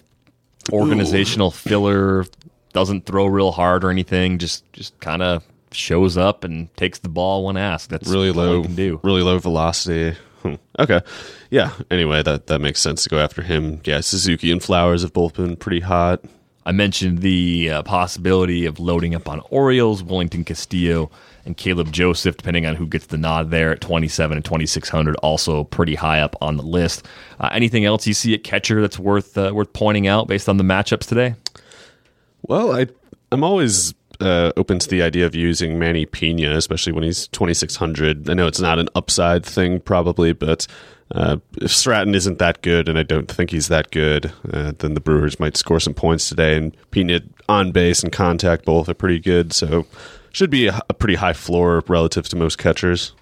organizational 0.72 1.50
Ooh. 1.50 1.52
filler 1.52 2.26
doesn't 2.78 3.08
throw 3.08 3.26
real 3.26 3.52
hard 3.52 3.84
or 3.84 3.90
anything. 3.90 4.38
Just 4.38 4.72
just 4.72 4.98
kind 5.00 5.24
of 5.24 5.44
shows 5.72 6.16
up 6.16 6.44
and 6.44 6.72
takes 6.78 7.00
the 7.00 7.10
ball 7.10 7.44
when 7.44 7.58
asked. 7.58 7.90
That's 7.90 8.08
really 8.08 8.32
low. 8.32 8.62
Can 8.62 8.76
do 8.76 9.00
really 9.02 9.24
low 9.24 9.40
velocity. 9.40 10.16
Hmm. 10.44 10.54
Okay. 10.78 11.02
Yeah. 11.50 11.72
Anyway, 11.90 12.22
that 12.22 12.46
that 12.48 12.60
makes 12.62 12.80
sense 12.80 13.02
to 13.02 13.10
go 13.10 13.18
after 13.18 13.42
him. 13.42 13.82
Yeah, 13.84 14.02
Suzuki 14.02 14.52
and 14.52 14.62
Flowers 14.62 15.02
have 15.02 15.12
both 15.12 15.34
been 15.34 15.56
pretty 15.56 15.80
hot. 15.80 16.24
I 16.68 16.72
mentioned 16.72 17.20
the 17.20 17.72
uh, 17.72 17.82
possibility 17.82 18.66
of 18.66 18.80
loading 18.80 19.16
up 19.16 19.28
on 19.28 19.42
Orioles, 19.50 20.04
Wellington 20.04 20.44
Castillo, 20.44 21.10
and 21.46 21.58
Caleb 21.58 21.92
Joseph, 21.92 22.38
depending 22.38 22.66
on 22.66 22.76
who 22.76 22.86
gets 22.86 23.08
the 23.08 23.18
nod 23.18 23.50
there 23.50 23.72
at 23.72 23.80
27 23.82 24.36
and 24.38 24.46
2600, 24.46 25.16
also 25.18 25.64
pretty 25.64 25.96
high 25.96 26.20
up 26.20 26.36
on 26.42 26.58
the 26.58 26.64
list. 26.64 27.08
Uh, 27.40 27.50
anything 27.54 27.86
else 27.86 28.06
you 28.06 28.14
see 28.14 28.34
at 28.34 28.44
catcher 28.44 28.82
that's 28.82 29.00
worth 29.00 29.36
uh, 29.38 29.52
worth 29.54 29.74
pointing 29.74 30.08
out 30.08 30.28
based 30.28 30.48
on 30.48 30.58
the 30.58 30.64
matchups 30.64 31.08
today? 31.08 31.34
Well, 32.48 32.76
I 32.76 32.88
I'm 33.32 33.44
always 33.44 33.94
uh, 34.20 34.52
open 34.58 34.80
to 34.80 34.90
the 34.90 35.02
idea 35.02 35.26
of 35.26 35.36
using 35.36 35.78
Manny 35.78 36.06
Piña, 36.06 36.56
especially 36.56 36.94
when 36.94 37.04
he's 37.04 37.28
2600. 37.28 38.30
I 38.30 38.34
know 38.34 38.48
it's 38.48 38.62
not 38.62 38.80
an 38.80 38.90
upside 38.96 39.46
thing, 39.46 39.80
probably, 39.80 40.34
but 40.34 40.66
uh, 41.12 41.38
if 41.62 41.72
Stratton 41.72 42.16
isn't 42.16 42.40
that 42.40 42.62
good, 42.62 42.90
and 42.90 42.98
I 42.98 43.04
don't 43.04 43.30
think 43.30 43.52
he's 43.52 43.68
that 43.68 43.92
good, 43.92 44.32
uh, 44.52 44.74
then 44.80 44.94
the 44.94 45.00
Brewers 45.00 45.40
might 45.40 45.58
score 45.58 45.80
some 45.80 45.94
points 45.94 46.30
today. 46.30 46.58
And 46.58 46.76
Pena 46.92 47.22
on 47.48 47.72
base 47.72 48.02
and 48.02 48.12
contact 48.12 48.66
both 48.66 48.90
are 48.90 48.94
pretty 48.94 49.20
good, 49.20 49.54
so 49.54 49.86
should 50.32 50.50
be 50.50 50.68
a, 50.68 50.80
a 50.90 50.94
pretty 50.94 51.16
high 51.16 51.34
floor 51.34 51.84
relative 51.88 52.28
to 52.30 52.36
most 52.36 52.58
catchers. 52.58 53.14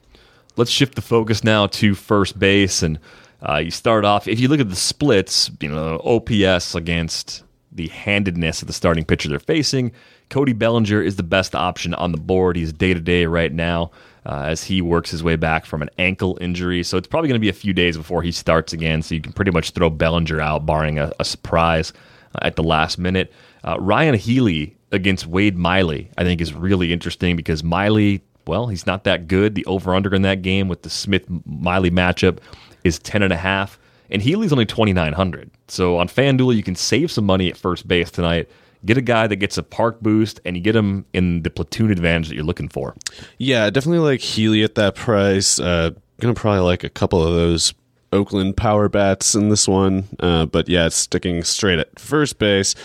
Let's 0.55 0.71
shift 0.71 0.95
the 0.95 1.01
focus 1.01 1.43
now 1.43 1.67
to 1.67 1.95
first 1.95 2.39
base, 2.39 2.81
and 2.81 2.99
uh, 3.47 3.57
you 3.57 3.71
start 3.71 4.05
off. 4.05 4.27
If 4.27 4.39
you 4.39 4.47
look 4.47 4.59
at 4.59 4.69
the 4.69 4.75
splits, 4.75 5.51
you 5.59 5.69
know 5.69 5.99
OPS 6.03 6.75
against 6.75 7.43
the 7.75 7.89
handedness 7.89 8.61
of 8.61 8.67
the 8.67 8.73
starting 8.73 9.05
pitcher 9.05 9.29
they're 9.29 9.39
facing. 9.39 9.91
Cody 10.29 10.53
Bellinger 10.53 11.01
is 11.01 11.17
the 11.17 11.23
best 11.23 11.53
option 11.53 11.93
on 11.93 12.11
the 12.11 12.17
board. 12.17 12.55
He's 12.55 12.73
day 12.73 12.93
to 12.93 12.99
day 12.99 13.25
right 13.25 13.51
now 13.51 13.91
uh, 14.25 14.43
as 14.45 14.63
he 14.63 14.81
works 14.81 15.11
his 15.11 15.23
way 15.23 15.35
back 15.35 15.65
from 15.65 15.81
an 15.81 15.89
ankle 15.97 16.37
injury. 16.41 16.83
So 16.83 16.97
it's 16.97 17.07
probably 17.07 17.27
going 17.27 17.39
to 17.39 17.43
be 17.43 17.49
a 17.49 17.53
few 17.53 17.73
days 17.73 17.97
before 17.97 18.23
he 18.23 18.31
starts 18.31 18.73
again. 18.73 19.01
So 19.01 19.13
you 19.13 19.21
can 19.21 19.33
pretty 19.33 19.51
much 19.51 19.71
throw 19.71 19.89
Bellinger 19.89 20.41
out, 20.41 20.65
barring 20.65 20.97
a, 20.97 21.11
a 21.19 21.25
surprise 21.25 21.93
uh, 22.33 22.39
at 22.41 22.55
the 22.55 22.63
last 22.63 22.97
minute. 22.97 23.31
Uh, 23.63 23.77
Ryan 23.79 24.15
Healy 24.15 24.75
against 24.91 25.27
Wade 25.27 25.57
Miley, 25.57 26.09
I 26.17 26.23
think, 26.23 26.41
is 26.41 26.53
really 26.53 26.93
interesting 26.93 27.35
because 27.35 27.63
Miley, 27.63 28.23
well, 28.47 28.67
he's 28.67 28.87
not 28.87 29.03
that 29.03 29.27
good. 29.27 29.53
The 29.53 29.65
over 29.65 29.93
under 29.93 30.15
in 30.15 30.21
that 30.23 30.41
game 30.41 30.67
with 30.67 30.83
the 30.83 30.89
Smith 30.89 31.25
Miley 31.45 31.91
matchup 31.91 32.39
is 32.83 32.99
10.5. 32.99 33.77
And 34.09 34.21
Healy's 34.21 34.51
only 34.51 34.65
2,900. 34.65 35.51
So 35.67 35.97
on 35.97 36.07
FanDuel, 36.07 36.55
you 36.55 36.63
can 36.63 36.75
save 36.75 37.11
some 37.11 37.25
money 37.25 37.49
at 37.49 37.57
first 37.57 37.87
base 37.87 38.11
tonight 38.11 38.49
get 38.85 38.97
a 38.97 39.01
guy 39.01 39.27
that 39.27 39.37
gets 39.37 39.57
a 39.57 39.63
park 39.63 39.99
boost 40.01 40.39
and 40.45 40.55
you 40.55 40.61
get 40.61 40.75
him 40.75 41.05
in 41.13 41.41
the 41.41 41.49
platoon 41.49 41.91
advantage 41.91 42.29
that 42.29 42.35
you're 42.35 42.43
looking 42.43 42.69
for. 42.69 42.95
Yeah, 43.37 43.69
definitely 43.69 43.99
like 43.99 44.21
Healy 44.21 44.63
at 44.63 44.75
that 44.75 44.95
price. 44.95 45.59
Uh, 45.59 45.91
gonna 46.19 46.33
probably 46.33 46.61
like 46.61 46.83
a 46.83 46.89
couple 46.89 47.25
of 47.25 47.33
those 47.33 47.73
Oakland 48.11 48.55
power 48.55 48.87
bats 48.87 49.35
in 49.35 49.49
this 49.49 49.67
one. 49.67 50.05
Uh, 50.19 50.45
but 50.45 50.69
yeah, 50.69 50.85
it's 50.85 50.95
sticking 50.95 51.43
straight 51.43 51.79
at 51.79 51.99
first 51.99 52.37
base. 52.39 52.75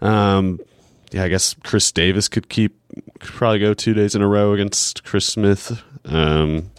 Um, 0.00 0.60
yeah, 1.10 1.24
I 1.24 1.28
guess 1.28 1.54
Chris 1.64 1.90
Davis 1.92 2.28
could 2.28 2.48
keep 2.48 2.76
could 3.18 3.30
probably 3.30 3.58
go 3.58 3.74
two 3.74 3.94
days 3.94 4.14
in 4.14 4.22
a 4.22 4.28
row 4.28 4.52
against 4.52 5.04
Chris 5.04 5.26
Smith. 5.26 5.82
Um, 6.04 6.70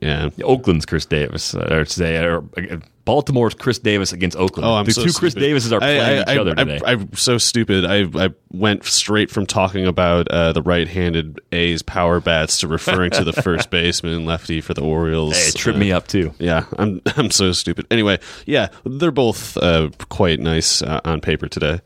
yeah. 0.00 0.30
Oakland's 0.44 0.86
Chris 0.86 1.04
Davis, 1.06 1.54
uh, 1.54 1.68
or 1.70 1.84
say, 1.84 2.16
or 2.24 2.44
uh, 2.56 2.76
Baltimore's 3.04 3.54
Chris 3.54 3.78
Davis 3.78 4.12
against 4.12 4.36
Oakland. 4.36 4.66
Oh, 4.68 4.74
I'm 4.74 4.84
the 4.84 4.92
so 4.92 5.02
two 5.04 5.12
Chris 5.12 5.32
stupid. 5.32 5.46
Davises 5.46 5.72
are 5.72 5.80
playing 5.80 6.00
I, 6.00 6.04
I, 6.18 6.20
each 6.22 6.28
I, 6.28 6.38
other 6.38 6.54
today. 6.54 6.80
I, 6.86 6.92
am 6.92 7.12
so 7.14 7.38
stupid. 7.38 7.84
I 7.84 8.26
I 8.26 8.30
went 8.52 8.84
straight 8.84 9.30
from 9.30 9.46
talking 9.46 9.86
about 9.86 10.28
uh, 10.28 10.52
the 10.52 10.62
right-handed 10.62 11.40
A's 11.50 11.82
power 11.82 12.20
bats 12.20 12.58
to 12.60 12.68
referring 12.68 13.10
to 13.12 13.24
the 13.24 13.32
first 13.42 13.70
baseman 13.70 14.26
lefty 14.26 14.60
for 14.60 14.74
the 14.74 14.82
Orioles. 14.82 15.36
hey, 15.36 15.48
it 15.48 15.56
tripped 15.56 15.76
Uh, 15.76 15.80
me 15.80 15.92
up 15.92 16.06
too. 16.06 16.32
Yeah, 16.38 16.66
I'm 16.78 17.00
I'm 17.16 17.30
so 17.30 17.52
stupid. 17.52 17.86
Anyway, 17.90 18.18
yeah, 18.46 18.68
they're 18.84 19.10
both 19.10 19.56
uh, 19.56 19.90
quite 20.08 20.38
nice 20.38 20.82
uh, 20.82 21.00
on 21.04 21.20
paper 21.20 21.48
today. 21.48 21.80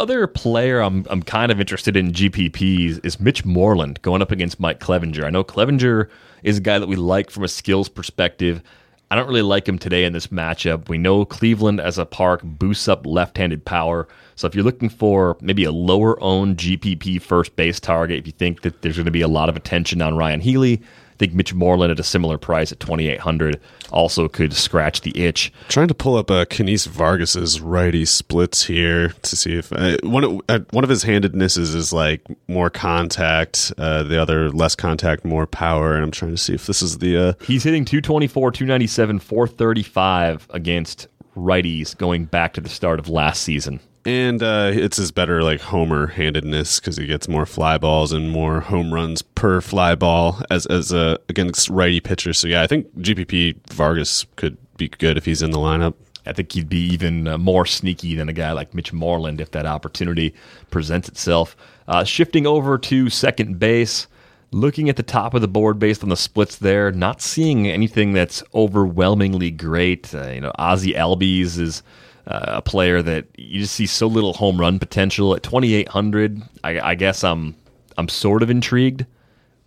Other 0.00 0.26
player 0.26 0.80
I'm 0.80 1.04
I'm 1.10 1.22
kind 1.22 1.52
of 1.52 1.60
interested 1.60 1.94
in 1.94 2.12
GPPs 2.12 3.04
is 3.04 3.20
Mitch 3.20 3.44
Moreland 3.44 4.00
going 4.00 4.22
up 4.22 4.32
against 4.32 4.58
Mike 4.58 4.80
Clevinger. 4.80 5.24
I 5.24 5.28
know 5.28 5.44
Clevinger 5.44 6.08
is 6.42 6.56
a 6.56 6.62
guy 6.62 6.78
that 6.78 6.86
we 6.86 6.96
like 6.96 7.28
from 7.28 7.44
a 7.44 7.48
skills 7.48 7.90
perspective. 7.90 8.62
I 9.10 9.16
don't 9.16 9.28
really 9.28 9.42
like 9.42 9.68
him 9.68 9.78
today 9.78 10.06
in 10.06 10.14
this 10.14 10.28
matchup. 10.28 10.88
We 10.88 10.96
know 10.96 11.26
Cleveland 11.26 11.80
as 11.80 11.98
a 11.98 12.06
park 12.06 12.40
boosts 12.42 12.88
up 12.88 13.04
left-handed 13.04 13.66
power. 13.66 14.08
So 14.36 14.46
if 14.46 14.54
you're 14.54 14.64
looking 14.64 14.88
for 14.88 15.36
maybe 15.42 15.64
a 15.64 15.70
lower 15.70 16.18
owned 16.22 16.56
GPP 16.56 17.20
first 17.20 17.54
base 17.56 17.78
target, 17.78 18.20
if 18.20 18.26
you 18.26 18.32
think 18.32 18.62
that 18.62 18.80
there's 18.80 18.96
going 18.96 19.04
to 19.04 19.10
be 19.10 19.20
a 19.20 19.28
lot 19.28 19.50
of 19.50 19.56
attention 19.56 20.00
on 20.00 20.16
Ryan 20.16 20.40
Healy, 20.40 20.80
think 21.20 21.34
Mitch 21.34 21.52
Moreland 21.52 21.92
at 21.92 22.00
a 22.00 22.02
similar 22.02 22.38
price 22.38 22.72
at 22.72 22.80
2800 22.80 23.60
also 23.90 24.26
could 24.26 24.54
scratch 24.54 25.02
the 25.02 25.12
itch. 25.22 25.52
Trying 25.68 25.88
to 25.88 25.94
pull 25.94 26.16
up 26.16 26.30
uh, 26.30 26.46
Kennys 26.46 26.86
Vargas's 26.86 27.60
righty 27.60 28.06
splits 28.06 28.64
here 28.64 29.10
to 29.10 29.36
see 29.36 29.56
if 29.56 29.70
uh, 29.72 29.98
one 30.02 30.24
of, 30.24 30.40
uh, 30.48 30.60
one 30.70 30.82
of 30.82 30.88
his 30.88 31.02
handednesses 31.02 31.74
is 31.74 31.92
like 31.92 32.22
more 32.48 32.70
contact, 32.70 33.72
uh, 33.76 34.02
the 34.02 34.20
other 34.20 34.50
less 34.50 34.74
contact, 34.74 35.24
more 35.24 35.46
power, 35.46 35.94
and 35.94 36.02
I'm 36.02 36.10
trying 36.10 36.32
to 36.32 36.38
see 36.38 36.54
if 36.54 36.66
this 36.66 36.80
is 36.80 36.98
the 36.98 37.16
uh, 37.16 37.32
He's 37.44 37.64
hitting 37.64 37.84
224, 37.84 38.52
297, 38.52 39.18
435 39.18 40.46
against 40.50 41.06
righties 41.36 41.96
going 41.96 42.24
back 42.24 42.54
to 42.54 42.62
the 42.62 42.70
start 42.70 42.98
of 42.98 43.08
last 43.08 43.42
season. 43.42 43.80
And 44.04 44.42
uh, 44.42 44.70
it's 44.72 44.96
his 44.96 45.12
better 45.12 45.42
like 45.42 45.60
homer 45.60 46.06
handedness 46.06 46.80
because 46.80 46.96
he 46.96 47.06
gets 47.06 47.28
more 47.28 47.46
fly 47.46 47.78
balls 47.78 48.12
and 48.12 48.30
more 48.30 48.60
home 48.60 48.92
runs 48.92 49.22
per 49.22 49.60
fly 49.60 49.94
ball 49.94 50.40
as 50.50 50.66
as 50.66 50.92
a 50.92 51.18
against 51.28 51.68
righty 51.68 52.00
pitchers. 52.00 52.38
So 52.38 52.48
yeah, 52.48 52.62
I 52.62 52.66
think 52.66 52.94
GPP 52.98 53.56
Vargas 53.72 54.26
could 54.36 54.56
be 54.76 54.88
good 54.88 55.16
if 55.16 55.24
he's 55.24 55.42
in 55.42 55.50
the 55.50 55.58
lineup. 55.58 55.94
I 56.26 56.32
think 56.32 56.52
he'd 56.52 56.68
be 56.68 56.84
even 56.92 57.26
uh, 57.26 57.38
more 57.38 57.66
sneaky 57.66 58.14
than 58.14 58.28
a 58.28 58.32
guy 58.32 58.52
like 58.52 58.74
Mitch 58.74 58.92
Moreland 58.92 59.40
if 59.40 59.50
that 59.52 59.66
opportunity 59.66 60.34
presents 60.70 61.08
itself. 61.08 61.56
Uh, 61.88 62.04
shifting 62.04 62.46
over 62.46 62.78
to 62.78 63.10
second 63.10 63.58
base, 63.58 64.06
looking 64.50 64.88
at 64.88 64.96
the 64.96 65.02
top 65.02 65.34
of 65.34 65.40
the 65.40 65.48
board 65.48 65.78
based 65.78 66.02
on 66.02 66.08
the 66.08 66.16
splits 66.16 66.56
there, 66.56 66.92
not 66.92 67.20
seeing 67.20 67.66
anything 67.66 68.12
that's 68.12 68.42
overwhelmingly 68.54 69.50
great. 69.50 70.14
Uh, 70.14 70.28
you 70.28 70.40
know, 70.40 70.52
Ozzy 70.58 70.94
Albies 70.94 71.58
is 71.58 71.82
a 72.30 72.62
player 72.62 73.02
that 73.02 73.26
you 73.36 73.60
just 73.60 73.74
see 73.74 73.86
so 73.86 74.06
little 74.06 74.32
home 74.32 74.60
run 74.60 74.78
potential 74.78 75.34
at 75.34 75.42
2,800. 75.42 76.42
I, 76.62 76.80
I 76.80 76.94
guess 76.94 77.24
I'm 77.24 77.56
I'm 77.98 78.08
sort 78.08 78.42
of 78.42 78.50
intrigued. 78.50 79.04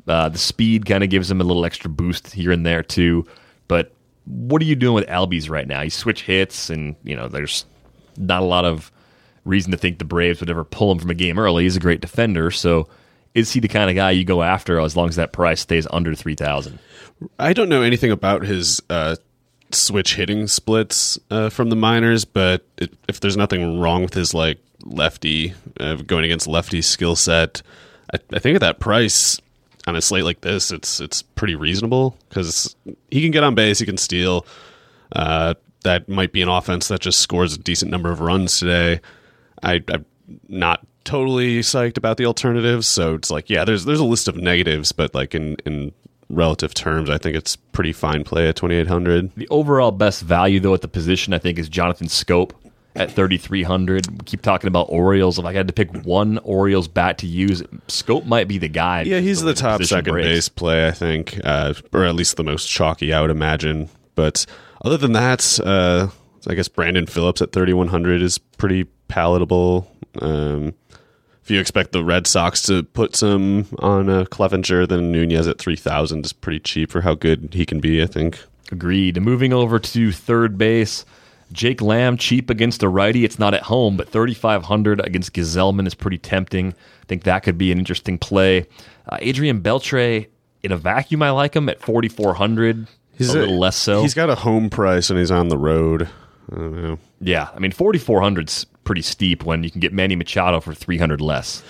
Uh, 0.08 0.30
the 0.30 0.38
speed 0.38 0.86
kind 0.86 1.04
of 1.04 1.10
gives 1.10 1.30
him 1.30 1.42
a 1.42 1.44
little 1.44 1.66
extra 1.66 1.90
boost 1.90 2.34
here 2.34 2.52
and 2.52 2.66
there 2.66 2.84
too, 2.84 3.26
but 3.68 3.94
what 4.26 4.62
are 4.62 4.66
you 4.66 4.76
doing 4.76 4.96
with 4.96 5.08
Albies 5.08 5.50
right 5.50 5.68
now? 5.68 5.82
You 5.82 5.90
switch 5.90 6.24
hits, 6.24 6.70
and 6.70 6.96
you 7.04 7.16
know 7.16 7.28
there's 7.28 7.66
not 8.18 8.42
a 8.42 8.46
lot 8.46 8.66
of 8.66 8.92
reason 9.46 9.72
to 9.72 9.78
think 9.78 10.00
the 10.00 10.06
Braves 10.06 10.40
would 10.40 10.50
ever 10.50 10.64
pull 10.64 10.92
him 10.92 11.00
from 11.00 11.10
a 11.10 11.16
game 11.16 11.38
early. 11.38 11.64
He's 11.64 11.76
a 11.76 11.82
great 11.82 12.02
defender, 12.02 12.52
so 12.52 12.88
is 13.34 13.52
he 13.52 13.60
the 13.60 13.68
kind 13.68 13.90
of 13.90 13.96
guy 13.96 14.12
you 14.12 14.24
go 14.24 14.44
after 14.44 14.80
as 14.80 14.96
long 14.96 15.10
as 15.10 15.16
that 15.16 15.34
price 15.34 15.62
stays 15.62 15.88
under 15.92 16.16
three 16.16 16.36
thousand? 16.36 16.80
I 17.40 17.54
don't 17.54 17.70
know 17.70 17.82
anything 17.82 18.12
about 18.12 18.44
his 18.44 18.82
uh, 18.90 19.16
switch 19.74 20.16
hitting 20.16 20.48
splits 20.48 21.20
uh, 21.30 21.50
from 21.50 21.70
the 21.70 21.76
minors, 21.76 22.26
but 22.26 22.66
it, 22.78 22.94
if 23.08 23.20
there's 23.20 23.38
nothing 23.38 23.80
wrong 23.80 24.04
with 24.04 24.14
his 24.14 24.34
like 24.34 24.60
lefty 24.84 25.54
uh, 25.80 25.96
going 25.96 26.26
against 26.26 26.48
lefty 26.48 26.82
skill 26.82 27.16
set, 27.16 27.62
I, 28.14 28.20
I 28.34 28.40
think 28.40 28.56
at 28.56 28.62
that 28.62 28.80
price 28.80 29.40
on 29.88 29.96
a 29.96 30.02
slate 30.02 30.24
like 30.24 30.42
this, 30.42 30.72
it's 30.72 31.00
it's 31.00 31.22
pretty 31.22 31.56
reasonable 31.56 32.18
because 32.30 32.76
he 33.12 33.22
can 33.22 33.32
get 33.32 33.44
on 33.44 33.56
base, 33.56 33.80
he 33.80 33.86
can 33.86 33.98
steal. 33.98 34.46
Uh, 35.12 35.54
that 35.84 36.08
might 36.08 36.32
be 36.32 36.42
an 36.42 36.50
offense 36.50 36.88
that 36.88 37.02
just 37.02 37.20
scores 37.20 37.54
a 37.54 37.58
decent 37.60 37.92
number 37.92 38.12
of 38.12 38.22
runs 38.22 38.58
today. 38.58 39.02
I, 39.62 39.84
I'm 39.90 40.06
not 40.48 40.86
totally 41.04 41.60
psyched 41.60 41.98
about 41.98 42.18
the 42.18 42.26
alternatives, 42.26 42.88
so 42.88 43.16
it's 43.16 43.30
like 43.30 43.50
yeah, 43.50 43.66
there's 43.66 43.86
there's 43.86 44.00
a 44.00 44.06
list 44.06 44.28
of 44.28 44.38
negatives, 44.38 44.92
but 44.92 45.14
like 45.14 45.36
in 45.36 45.58
in 45.66 45.92
relative 46.36 46.74
terms, 46.74 47.10
I 47.10 47.18
think 47.18 47.36
it's 47.36 47.56
pretty 47.56 47.94
fine 47.94 48.24
play 48.24 48.48
at 48.48 48.56
2800. 48.56 49.32
The 49.36 49.48
overall 49.50 49.92
best 49.92 50.22
value 50.22 50.60
though 50.60 50.74
at 50.74 50.82
the 50.82 50.88
position 50.88 51.34
I 51.34 51.40
think 51.40 51.58
is 51.60 51.70
Jonathan 51.70 52.08
Schoop 52.08 52.52
at 52.96 53.12
3300. 53.12 54.26
Keep 54.26 54.42
talking 54.42 54.68
about 54.68 54.88
Orioles. 54.90 55.40
If 55.40 55.46
I 55.46 55.54
had 55.54 55.68
to 55.68 55.74
pick 55.74 55.92
one 56.06 56.38
Orioles 56.40 56.88
bat 56.88 57.18
to 57.20 57.28
use, 57.28 57.64
Scope 57.88 58.26
might 58.26 58.48
be 58.48 58.58
the 58.58 58.68
guy. 58.68 59.02
Yeah, 59.02 59.20
he's 59.20 59.44
way 59.44 59.54
the 59.54 59.60
top 59.60 59.84
second 59.84 60.14
breaks. 60.14 60.28
base 60.28 60.50
play, 60.50 60.88
I 60.88 60.92
think, 60.92 61.40
uh, 61.44 61.74
or 61.92 62.06
at 62.06 62.16
least 62.16 62.38
the 62.38 62.44
most 62.44 62.68
chalky, 62.70 63.14
I 63.14 63.22
would 63.22 63.32
imagine. 63.32 63.90
But 64.16 64.46
other 64.84 64.98
than 64.98 65.14
that, 65.14 65.60
uh, 65.64 66.10
I 66.48 66.54
guess 66.54 66.68
Brandon 66.68 67.06
Phillips 67.08 67.42
at 67.42 67.52
3100 67.52 68.22
is 68.22 68.38
pretty 68.38 68.84
palatable. 69.08 69.90
Um, 70.22 70.74
if 71.44 71.52
you 71.52 71.60
expect 71.60 71.92
the 71.92 72.04
Red 72.04 72.26
Sox 72.26 72.62
to 72.64 72.84
put 72.84 73.16
some 73.16 73.68
on 73.80 74.08
a 74.10 74.26
Clevinger, 74.26 74.88
then 74.88 75.12
Nunez 75.12 75.46
at 75.48 75.60
3000 75.60 76.26
is 76.26 76.32
pretty 76.32 76.60
cheap 76.60 76.90
for 76.90 77.02
how 77.02 77.16
good 77.16 77.50
he 77.54 77.66
can 77.66 77.82
be, 77.82 78.02
I 78.02 78.06
think. 78.06 78.42
Agreed. 78.72 79.22
Moving 79.22 79.52
over 79.52 79.78
to 79.78 80.12
third 80.14 80.58
base, 80.58 81.04
Jake 81.52 81.82
Lamb 81.82 82.16
cheap 82.16 82.50
against 82.50 82.82
a 82.82 82.88
righty. 82.88 83.26
It's 83.26 83.40
not 83.40 83.54
at 83.54 83.64
home, 83.64 83.98
but 83.98 84.08
3,500 84.08 85.06
against 85.06 85.34
Gsellman 85.34 85.86
is 85.86 85.94
pretty 85.94 86.18
tempting. 86.18 86.70
I 86.70 87.06
think 87.08 87.24
that 87.24 87.44
could 87.44 87.58
be 87.58 87.74
an 87.74 87.78
interesting 87.78 88.18
play. 88.18 88.66
Uh, 89.10 89.18
Adrian 89.20 89.62
Beltre 89.62 90.28
in 90.64 90.72
a 90.72 90.78
vacuum, 90.78 91.22
I 91.22 91.32
like 91.32 91.56
him 91.56 91.68
at 91.68 91.82
4,400. 91.82 92.88
he's 93.18 93.34
a 93.34 93.40
little 93.40 93.60
less 93.60 93.76
so. 93.76 94.02
He's 94.02 94.14
got 94.14 94.30
a 94.30 94.36
home 94.36 94.70
price 94.70 95.10
and 95.10 95.20
he's 95.20 95.30
on 95.32 95.50
the 95.50 95.58
road. 95.58 96.08
I 96.52 96.56
don't 96.56 96.82
know. 96.82 97.00
Yeah, 97.24 97.50
I 97.56 97.60
mean, 97.60 97.72
4,400's 97.72 98.66
pretty 98.84 99.02
steep 99.02 99.46
when 99.46 99.64
you 99.64 99.72
can 99.72 99.80
get 99.80 99.94
Manny 99.94 100.16
Machado 100.16 100.60
for 100.60 100.74
300 100.74 101.22
less. 101.22 101.64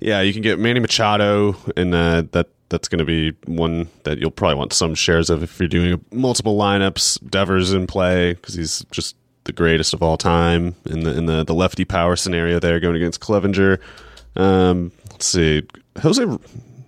Yeah, 0.00 0.20
you 0.20 0.32
can 0.32 0.42
get 0.42 0.58
Manny 0.58 0.80
Machado, 0.80 1.56
and 1.76 1.94
uh, 1.94 2.24
that 2.32 2.48
that's 2.68 2.88
going 2.88 2.98
to 2.98 3.04
be 3.04 3.30
one 3.46 3.88
that 4.02 4.18
you'll 4.18 4.30
probably 4.30 4.56
want 4.56 4.72
some 4.72 4.94
shares 4.94 5.30
of 5.30 5.42
if 5.42 5.58
you're 5.60 5.68
doing 5.68 6.04
multiple 6.10 6.58
lineups. 6.58 7.30
Devers 7.30 7.72
in 7.72 7.86
play 7.86 8.34
because 8.34 8.54
he's 8.54 8.84
just 8.90 9.16
the 9.44 9.52
greatest 9.52 9.94
of 9.94 10.02
all 10.02 10.16
time 10.16 10.74
in 10.84 11.00
the 11.00 11.16
in 11.16 11.26
the, 11.26 11.44
the 11.44 11.54
lefty 11.54 11.84
power 11.84 12.16
scenario 12.16 12.58
there 12.58 12.80
going 12.80 12.96
against 12.96 13.20
Clevinger. 13.20 13.80
Um, 14.34 14.92
let's 15.12 15.26
see, 15.26 15.62
Jose 16.02 16.22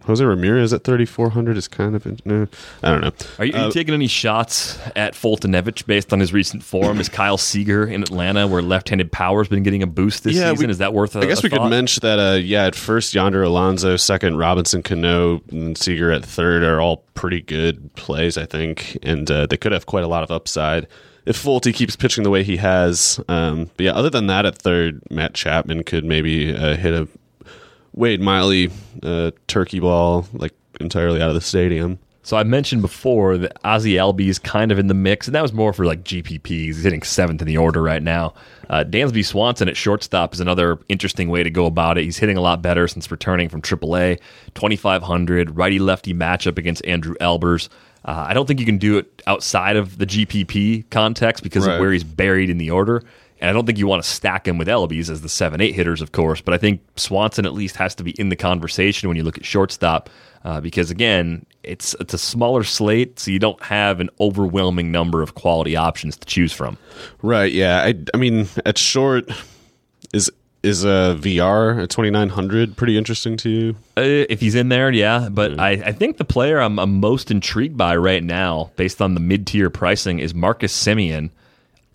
Jose 0.08 0.24
Ramirez 0.24 0.72
at 0.72 0.84
3,400 0.84 1.58
is 1.58 1.68
kind 1.68 1.94
of, 1.94 2.26
no, 2.26 2.48
I 2.82 2.90
don't 2.90 3.02
know. 3.02 3.12
Are 3.38 3.44
you, 3.44 3.52
are 3.52 3.58
you 3.58 3.64
uh, 3.66 3.70
taking 3.70 3.92
any 3.92 4.06
shots 4.06 4.78
at 4.96 5.12
Foltynewicz 5.12 5.84
based 5.84 6.14
on 6.14 6.20
his 6.20 6.32
recent 6.32 6.62
form? 6.62 6.98
is 6.98 7.10
Kyle 7.10 7.36
Seager 7.36 7.86
in 7.86 8.02
Atlanta, 8.02 8.46
where 8.46 8.62
left-handed 8.62 9.12
power 9.12 9.40
has 9.40 9.48
been 9.48 9.62
getting 9.62 9.82
a 9.82 9.86
boost 9.86 10.24
this 10.24 10.34
yeah, 10.34 10.50
season? 10.50 10.68
We, 10.68 10.70
is 10.70 10.78
that 10.78 10.94
worth? 10.94 11.14
A, 11.14 11.20
I 11.20 11.26
guess 11.26 11.42
we 11.42 11.50
thought? 11.50 11.60
could 11.60 11.68
mention 11.68 12.00
that. 12.00 12.18
Uh, 12.18 12.36
yeah, 12.36 12.64
at 12.64 12.74
first 12.74 13.12
Yonder 13.12 13.42
Alonso, 13.42 13.96
second 13.96 14.38
Robinson 14.38 14.82
Cano, 14.82 15.42
and 15.50 15.76
Seager 15.76 16.10
at 16.10 16.24
third 16.24 16.62
are 16.62 16.80
all 16.80 17.04
pretty 17.12 17.42
good 17.42 17.94
plays, 17.94 18.38
I 18.38 18.46
think, 18.46 18.96
and 19.02 19.30
uh, 19.30 19.44
they 19.44 19.58
could 19.58 19.72
have 19.72 19.84
quite 19.84 20.04
a 20.04 20.08
lot 20.08 20.22
of 20.22 20.30
upside 20.30 20.88
if 21.26 21.36
Folty 21.36 21.74
keeps 21.74 21.96
pitching 21.96 22.24
the 22.24 22.30
way 22.30 22.42
he 22.42 22.56
has. 22.56 23.20
Um, 23.28 23.70
but 23.76 23.84
yeah, 23.84 23.92
other 23.92 24.08
than 24.08 24.26
that, 24.28 24.46
at 24.46 24.56
third, 24.56 25.02
Matt 25.10 25.34
Chapman 25.34 25.84
could 25.84 26.06
maybe 26.06 26.56
uh, 26.56 26.76
hit 26.76 26.94
a 26.94 27.06
Wade 27.98 28.20
Miley 28.20 28.70
uh, 29.02 29.32
turkey 29.48 29.80
ball 29.80 30.26
like 30.32 30.54
entirely 30.80 31.20
out 31.20 31.28
of 31.28 31.34
the 31.34 31.40
stadium. 31.40 31.98
So 32.22 32.36
I 32.36 32.44
mentioned 32.44 32.82
before 32.82 33.38
that 33.38 33.60
Ozzy 33.62 33.94
Albies 33.94 34.40
kind 34.42 34.70
of 34.70 34.78
in 34.78 34.86
the 34.86 34.94
mix, 34.94 35.26
and 35.26 35.34
that 35.34 35.40
was 35.40 35.52
more 35.52 35.72
for 35.72 35.86
like 35.86 36.04
GPPs. 36.04 36.46
He's 36.46 36.84
hitting 36.84 37.02
seventh 37.02 37.40
in 37.40 37.48
the 37.48 37.56
order 37.56 37.82
right 37.82 38.02
now. 38.02 38.34
Uh, 38.68 38.84
Dansby 38.84 39.24
Swanson 39.24 39.66
at 39.66 39.76
shortstop 39.76 40.34
is 40.34 40.40
another 40.40 40.78
interesting 40.88 41.30
way 41.30 41.42
to 41.42 41.50
go 41.50 41.64
about 41.64 41.96
it. 41.96 42.04
He's 42.04 42.18
hitting 42.18 42.36
a 42.36 42.42
lot 42.42 42.60
better 42.60 42.86
since 42.86 43.10
returning 43.10 43.48
from 43.48 43.62
AAA. 43.62 44.20
2,500 44.54 45.56
righty 45.56 45.78
lefty 45.78 46.12
matchup 46.12 46.58
against 46.58 46.84
Andrew 46.84 47.14
Albers. 47.20 47.68
Uh, 48.04 48.26
I 48.28 48.34
don't 48.34 48.46
think 48.46 48.60
you 48.60 48.66
can 48.66 48.78
do 48.78 48.98
it 48.98 49.22
outside 49.26 49.76
of 49.76 49.98
the 49.98 50.06
GPP 50.06 50.90
context 50.90 51.42
because 51.42 51.66
right. 51.66 51.74
of 51.74 51.80
where 51.80 51.92
he's 51.92 52.04
buried 52.04 52.50
in 52.50 52.58
the 52.58 52.70
order. 52.70 53.02
And 53.40 53.48
I 53.48 53.52
don't 53.52 53.66
think 53.66 53.78
you 53.78 53.86
want 53.86 54.02
to 54.02 54.08
stack 54.08 54.48
him 54.48 54.58
with 54.58 54.68
Albies 54.68 55.10
as 55.10 55.20
the 55.20 55.28
seven 55.28 55.60
eight 55.60 55.74
hitters, 55.74 56.00
of 56.00 56.12
course. 56.12 56.40
But 56.40 56.54
I 56.54 56.58
think 56.58 56.80
Swanson 56.96 57.46
at 57.46 57.54
least 57.54 57.76
has 57.76 57.94
to 57.96 58.04
be 58.04 58.10
in 58.12 58.28
the 58.28 58.36
conversation 58.36 59.08
when 59.08 59.16
you 59.16 59.22
look 59.22 59.38
at 59.38 59.44
shortstop, 59.44 60.10
uh, 60.44 60.60
because 60.60 60.90
again, 60.90 61.46
it's 61.62 61.94
it's 62.00 62.14
a 62.14 62.18
smaller 62.18 62.64
slate, 62.64 63.18
so 63.18 63.30
you 63.30 63.38
don't 63.38 63.62
have 63.62 64.00
an 64.00 64.10
overwhelming 64.20 64.90
number 64.90 65.22
of 65.22 65.34
quality 65.34 65.76
options 65.76 66.16
to 66.16 66.26
choose 66.26 66.52
from. 66.52 66.78
Right. 67.22 67.52
Yeah. 67.52 67.82
I, 67.82 67.94
I 68.12 68.16
mean, 68.16 68.48
at 68.66 68.78
short 68.78 69.30
is 70.12 70.30
is 70.62 70.84
a 70.84 71.16
VR 71.20 71.82
at 71.82 71.90
2900 71.90 72.76
pretty 72.76 72.98
interesting 72.98 73.36
to 73.38 73.48
you? 73.48 73.70
Uh, 73.96 74.26
if 74.28 74.40
he's 74.40 74.54
in 74.54 74.68
there, 74.68 74.90
yeah. 74.90 75.28
But 75.30 75.52
yeah. 75.52 75.62
I, 75.62 75.68
I 75.70 75.92
think 75.92 76.16
the 76.16 76.24
player 76.24 76.60
I'm, 76.60 76.78
I'm 76.78 76.98
most 77.00 77.30
intrigued 77.30 77.76
by 77.76 77.96
right 77.96 78.22
now, 78.22 78.72
based 78.76 79.00
on 79.00 79.14
the 79.14 79.20
mid 79.20 79.46
tier 79.46 79.70
pricing, 79.70 80.18
is 80.18 80.34
Marcus 80.34 80.76
Semien 80.76 81.30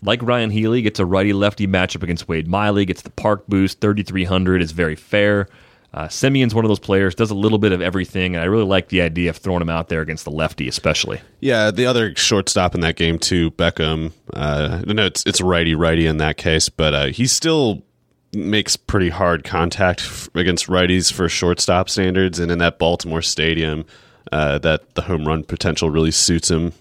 like 0.04 0.22
Ryan 0.22 0.50
Healy, 0.50 0.82
gets 0.82 1.00
a 1.00 1.06
righty 1.06 1.32
lefty 1.32 1.66
matchup 1.66 2.02
against 2.02 2.28
Wade 2.28 2.46
Miley, 2.46 2.84
gets 2.84 3.02
the 3.02 3.10
park 3.10 3.46
boost. 3.48 3.80
3,300 3.80 4.62
is 4.62 4.72
very 4.72 4.96
fair. 4.96 5.48
Uh, 5.92 6.08
Semien's 6.08 6.54
one 6.54 6.64
of 6.64 6.68
those 6.68 6.80
players, 6.80 7.14
does 7.14 7.30
a 7.30 7.36
little 7.36 7.58
bit 7.58 7.70
of 7.70 7.80
everything, 7.80 8.34
and 8.34 8.42
I 8.42 8.46
really 8.46 8.64
like 8.64 8.88
the 8.88 9.00
idea 9.00 9.30
of 9.30 9.36
throwing 9.36 9.62
him 9.62 9.70
out 9.70 9.88
there 9.88 10.00
against 10.00 10.24
the 10.24 10.32
lefty, 10.32 10.66
especially. 10.66 11.20
Yeah, 11.38 11.70
the 11.70 11.86
other 11.86 12.16
shortstop 12.16 12.74
in 12.74 12.80
that 12.80 12.96
game, 12.96 13.16
too, 13.16 13.52
Beckham. 13.52 14.10
Uh, 14.32 14.82
no, 14.86 15.06
it's, 15.06 15.22
it's 15.24 15.40
righty 15.40 15.76
righty 15.76 16.06
in 16.06 16.16
that 16.16 16.36
case, 16.36 16.68
but 16.68 16.94
uh, 16.94 17.06
he 17.06 17.28
still 17.28 17.84
makes 18.32 18.74
pretty 18.74 19.08
hard 19.08 19.44
contact 19.44 20.28
against 20.34 20.66
righties 20.66 21.12
for 21.12 21.28
shortstop 21.28 21.88
standards, 21.88 22.40
and 22.40 22.50
in 22.50 22.58
that 22.58 22.80
Baltimore 22.80 23.22
stadium, 23.22 23.84
uh, 24.32 24.58
that 24.58 24.96
the 24.96 25.02
home 25.02 25.28
run 25.28 25.44
potential 25.44 25.90
really 25.90 26.10
suits 26.10 26.50
him 26.50 26.72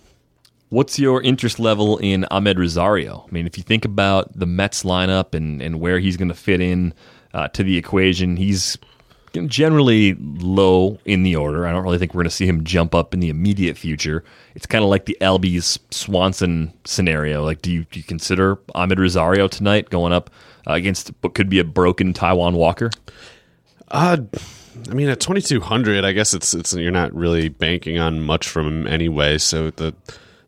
What's 0.74 0.98
your 0.98 1.22
interest 1.22 1.60
level 1.60 2.00
in 2.00 2.26
Amed 2.32 2.58
Rosario? 2.58 3.28
I 3.30 3.32
mean, 3.32 3.46
if 3.46 3.60
you 3.60 3.64
think 3.64 3.86
about 3.86 4.32
the 4.34 4.48
Mets 4.48 4.82
lineup 4.82 5.36
and, 5.36 5.62
and 5.62 5.80
where 5.80 6.00
he's 6.00 6.18
going 6.18 6.30
to 6.30 6.34
fit 6.34 6.62
in 6.62 6.96
uh, 7.36 7.50
to 7.50 7.64
the 7.64 7.78
equation, 7.78 8.38
he's 8.38 8.80
generally 9.46 10.16
low 10.16 10.98
in 11.06 11.22
the 11.22 11.36
order. 11.36 11.68
I 11.68 11.72
don't 11.72 11.84
really 11.84 12.00
think 12.00 12.16
we're 12.16 12.24
going 12.24 12.32
to 12.32 12.36
see 12.36 12.48
him 12.48 12.64
jump 12.64 12.96
up 12.96 13.14
in 13.14 13.20
the 13.20 13.30
immediate 13.30 13.78
future. 13.78 14.24
It's 14.56 14.66
kind 14.66 14.84
of 14.84 14.90
like 14.90 15.06
the 15.06 15.16
Albies 15.22 15.78
Swanson 15.92 16.74
scenario. 16.86 17.44
Like, 17.44 17.62
do 17.62 17.72
you, 17.72 17.84
do 17.92 18.00
you 18.00 18.04
consider 18.04 18.56
Amed 18.74 18.98
Rosario 18.98 19.48
tonight 19.48 19.92
going 19.92 20.12
up 20.12 20.32
uh, 20.68 20.74
against 20.74 21.12
what 21.22 21.36
could 21.36 21.52
be 21.52 21.60
a 21.60 21.64
broken 21.64 22.14
Taijuan 22.14 22.54
Walker? 22.54 22.90
Uh, 23.90 24.18
I 24.90 24.94
mean, 24.96 25.10
at 25.10 25.20
twenty 25.20 25.42
two 25.42 25.60
hundred, 25.60 26.04
I 26.04 26.14
guess 26.14 26.34
it's 26.34 26.56
it's 26.56 26.74
you're 26.74 26.92
not 26.92 27.14
really 27.14 27.48
banking 27.48 28.00
on 28.00 28.22
much 28.22 28.50
from 28.50 28.66
him 28.66 28.88
anyway. 28.88 29.38
So 29.38 29.70
the 29.70 29.94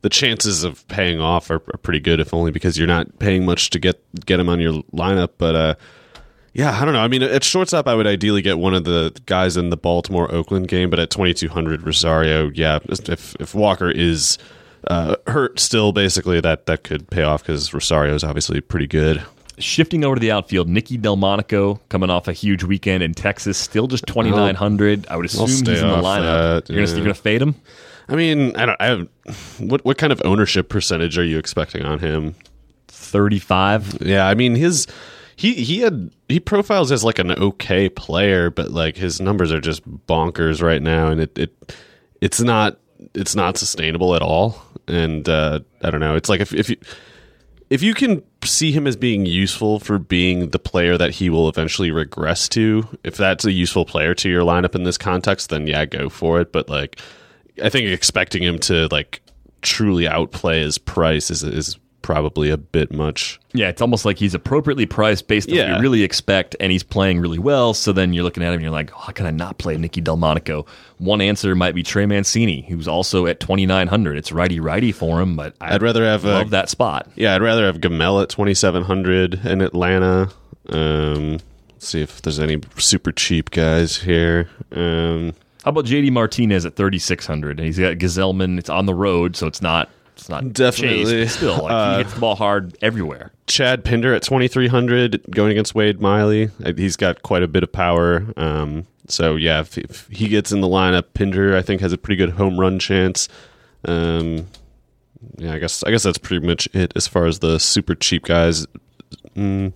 the 0.05 0.09
chances 0.09 0.63
of 0.63 0.87
paying 0.87 1.19
off 1.19 1.49
are, 1.49 1.55
are, 1.55 1.79
pretty 1.81 1.99
good, 1.99 2.19
if 2.19 2.31
only 2.31 2.51
because 2.51 2.77
you're 2.77 2.85
not 2.85 3.17
paying 3.17 3.43
much 3.43 3.71
to 3.71 3.79
get 3.79 3.99
get 4.23 4.39
him 4.39 4.47
on 4.47 4.59
your 4.59 4.83
lineup. 4.93 5.29
But 5.39 5.55
uh, 5.55 5.75
yeah, 6.53 6.79
I 6.79 6.85
don't 6.85 6.93
know. 6.93 6.99
I 6.99 7.07
mean, 7.07 7.23
at 7.23 7.43
shortstop, 7.43 7.87
I 7.87 7.95
would 7.95 8.05
ideally 8.05 8.43
get 8.43 8.59
one 8.59 8.75
of 8.75 8.83
the 8.83 9.19
guys 9.25 9.57
in 9.57 9.71
the 9.71 9.77
Baltimore 9.77 10.31
Oakland 10.31 10.67
game, 10.67 10.91
but 10.91 10.99
at 10.99 11.09
2200 11.09 11.81
Rosario, 11.81 12.51
yeah, 12.53 12.77
if 12.87 13.35
if 13.39 13.55
Walker 13.55 13.89
is 13.89 14.37
uh, 14.85 15.15
hurt 15.25 15.59
still, 15.59 15.91
basically 15.91 16.39
that 16.39 16.67
that 16.67 16.83
could 16.83 17.09
pay 17.09 17.23
off 17.23 17.41
because 17.41 17.73
Rosario 17.73 18.13
is 18.13 18.23
obviously 18.23 18.61
pretty 18.61 18.85
good. 18.85 19.23
Shifting 19.57 20.03
over 20.03 20.17
to 20.17 20.19
the 20.19 20.29
outfield, 20.29 20.69
Nicky 20.69 20.99
Delmonico 20.99 21.79
coming 21.89 22.11
off 22.11 22.27
a 22.27 22.33
huge 22.33 22.63
weekend 22.63 23.01
in 23.01 23.15
Texas, 23.15 23.57
still 23.57 23.87
just 23.87 24.05
2900. 24.05 25.07
I 25.07 25.15
would 25.15 25.25
assume 25.25 25.47
he's 25.47 25.61
in 25.61 25.65
the 25.65 25.95
lineup. 25.95 26.67
That, 26.67 26.69
you're 26.69 26.83
yeah. 26.83 26.93
going 26.93 27.05
to 27.05 27.15
fade 27.15 27.41
him. 27.41 27.55
I 28.07 28.15
mean, 28.15 28.55
I 28.55 28.65
don't. 28.65 28.81
I 28.81 28.85
have, 28.85 29.09
what 29.59 29.83
what 29.85 29.97
kind 29.97 30.13
of 30.13 30.21
ownership 30.25 30.69
percentage 30.69 31.17
are 31.17 31.23
you 31.23 31.37
expecting 31.37 31.83
on 31.83 31.99
him? 31.99 32.35
Thirty 32.87 33.39
five. 33.39 34.01
Yeah, 34.01 34.27
I 34.27 34.35
mean 34.35 34.55
his 34.55 34.87
he 35.35 35.53
he 35.53 35.79
had 35.79 36.11
he 36.29 36.39
profiles 36.39 36.91
as 36.91 37.03
like 37.03 37.19
an 37.19 37.31
okay 37.31 37.89
player, 37.89 38.49
but 38.49 38.71
like 38.71 38.95
his 38.95 39.19
numbers 39.19 39.51
are 39.51 39.61
just 39.61 39.87
bonkers 40.07 40.61
right 40.61 40.81
now, 40.81 41.07
and 41.07 41.21
it 41.21 41.37
it 41.37 41.75
it's 42.21 42.39
not 42.39 42.77
it's 43.13 43.35
not 43.35 43.57
sustainable 43.57 44.15
at 44.15 44.21
all. 44.21 44.61
And 44.87 45.27
uh, 45.27 45.59
I 45.83 45.89
don't 45.89 45.99
know. 45.99 46.15
It's 46.15 46.29
like 46.29 46.41
if 46.41 46.53
if 46.53 46.69
you 46.69 46.77
if 47.69 47.81
you 47.81 47.93
can 47.93 48.23
see 48.43 48.71
him 48.71 48.85
as 48.87 48.95
being 48.95 49.25
useful 49.25 49.79
for 49.79 49.97
being 49.97 50.51
the 50.51 50.59
player 50.59 50.97
that 50.97 51.11
he 51.11 51.29
will 51.29 51.49
eventually 51.49 51.91
regress 51.91 52.47
to, 52.49 52.87
if 53.03 53.17
that's 53.17 53.43
a 53.43 53.51
useful 53.51 53.85
player 53.85 54.13
to 54.13 54.29
your 54.29 54.43
lineup 54.43 54.75
in 54.75 54.83
this 54.83 54.97
context, 54.97 55.49
then 55.49 55.65
yeah, 55.67 55.85
go 55.85 56.09
for 56.09 56.39
it. 56.39 56.51
But 56.51 56.69
like 56.69 57.01
I 57.61 57.69
think 57.69 57.87
expecting 57.87 58.43
him 58.43 58.59
to 58.59 58.87
like 58.91 59.21
truly 59.61 60.07
outplay 60.07 60.61
his 60.61 60.77
price 60.77 61.31
is 61.31 61.43
is 61.43 61.77
probably 62.05 62.51
a 62.51 62.57
bit 62.57 62.93
much. 62.93 63.39
Yeah, 63.53 63.69
it's 63.69 63.81
almost 63.81 64.05
like 64.05 64.19
he's 64.19 64.35
appropriately 64.35 64.85
priced 64.85 65.27
based 65.27 65.49
on 65.49 65.55
yeah. 65.55 65.71
what 65.71 65.77
you 65.77 65.81
really 65.81 66.03
expect, 66.03 66.55
and 66.59 66.71
he's 66.71 66.83
playing 66.83 67.19
really 67.19 67.39
well. 67.39 67.73
So 67.73 67.93
then 67.93 68.13
you're 68.13 68.23
looking 68.23 68.43
at 68.43 68.49
him 68.49 68.53
and 68.53 68.61
you're 68.61 68.71
like, 68.71 68.91
oh, 68.93 68.99
how 68.99 69.11
can 69.11 69.25
I 69.25 69.31
not 69.31 69.57
play 69.57 69.75
Nicky 69.75 70.01
Delmonico? 70.01 70.67
One 70.99 71.19
answer 71.19 71.55
might 71.55 71.73
be 71.73 71.81
Trey 71.81 72.05
Mancini, 72.05 72.61
who's 72.69 72.87
also 72.87 73.25
at 73.25 73.39
2,900. 73.39 74.17
It's 74.17 74.31
righty 74.31 74.59
righty 74.59 74.91
for 74.91 75.19
him, 75.19 75.35
but 75.35 75.55
I 75.59 75.73
would 75.73 75.81
rather 75.81 76.05
have 76.05 76.23
love 76.23 76.51
that 76.51 76.69
spot. 76.69 77.09
Yeah, 77.15 77.33
I'd 77.33 77.41
rather 77.41 77.65
have 77.65 77.81
Gamel 77.81 78.21
at 78.21 78.29
2,700 78.29 79.43
in 79.43 79.61
Atlanta. 79.61 80.29
Um, 80.69 81.39
let's 81.71 81.87
see 81.87 82.03
if 82.03 82.21
there's 82.21 82.39
any 82.39 82.61
super 82.77 83.11
cheap 83.11 83.49
guys 83.49 83.97
here. 83.97 84.47
Um, 84.71 85.33
how 85.65 85.69
about 85.69 85.85
JD 85.85 86.11
Martinez 86.11 86.63
at 86.63 86.75
3,600? 86.75 87.57
He's 87.57 87.79
got 87.79 87.97
Gsellman. 87.97 88.59
It's 88.59 88.69
on 88.69 88.85
the 88.85 88.93
road, 88.93 89.35
so 89.35 89.47
it's 89.47 89.63
not 89.63 89.89
it's 90.13 90.29
not 90.29 90.53
definitely 90.53 91.05
chase, 91.05 91.35
still 91.35 91.57
like, 91.63 91.71
uh, 91.71 91.91
he 91.91 92.03
hits 92.03 92.13
the 92.13 92.19
ball 92.19 92.35
hard 92.35 92.77
everywhere. 92.83 93.31
Chad 93.47 93.83
Pinder 93.83 94.13
at 94.13 94.21
2,300 94.21 95.23
going 95.31 95.49
against 95.49 95.73
Wade 95.73 95.99
Miley. 95.99 96.51
Uh, 96.63 96.73
he's 96.77 96.95
got 96.95 97.23
quite 97.23 97.41
a 97.41 97.47
bit 97.47 97.63
of 97.63 97.71
power. 97.71 98.27
Um, 98.37 98.85
so 99.07 99.35
yeah, 99.35 99.61
if, 99.61 99.75
if, 99.79 100.07
he 100.09 100.27
gets 100.27 100.51
in 100.51 100.61
the 100.61 100.67
lineup, 100.67 101.05
Pinder 101.15 101.57
I 101.57 101.63
think 101.63 101.81
has 101.81 101.91
a 101.91 101.97
pretty 101.97 102.17
good 102.17 102.33
home 102.33 102.59
run 102.59 102.77
chance. 102.77 103.27
Um, 103.85 104.45
yeah, 105.37 105.53
I 105.53 105.57
guess 105.57 105.81
I 105.83 105.89
guess 105.89 106.03
that's 106.03 106.19
pretty 106.19 106.45
much 106.45 106.69
it 106.73 106.93
as 106.95 107.07
far 107.07 107.25
as 107.25 107.39
the 107.39 107.59
super 107.59 107.95
cheap 107.95 108.25
guys. 108.25 108.67
Mm. 109.35 109.73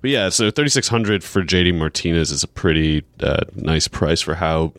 But 0.00 0.10
yeah, 0.10 0.28
so 0.30 0.50
3600 0.50 1.22
for 1.22 1.42
JD 1.42 1.76
Martinez 1.76 2.30
is 2.30 2.42
a 2.42 2.48
pretty 2.48 3.04
uh, 3.20 3.44
nice 3.54 3.88
price 3.88 4.20
for 4.20 4.34
how 4.34 4.72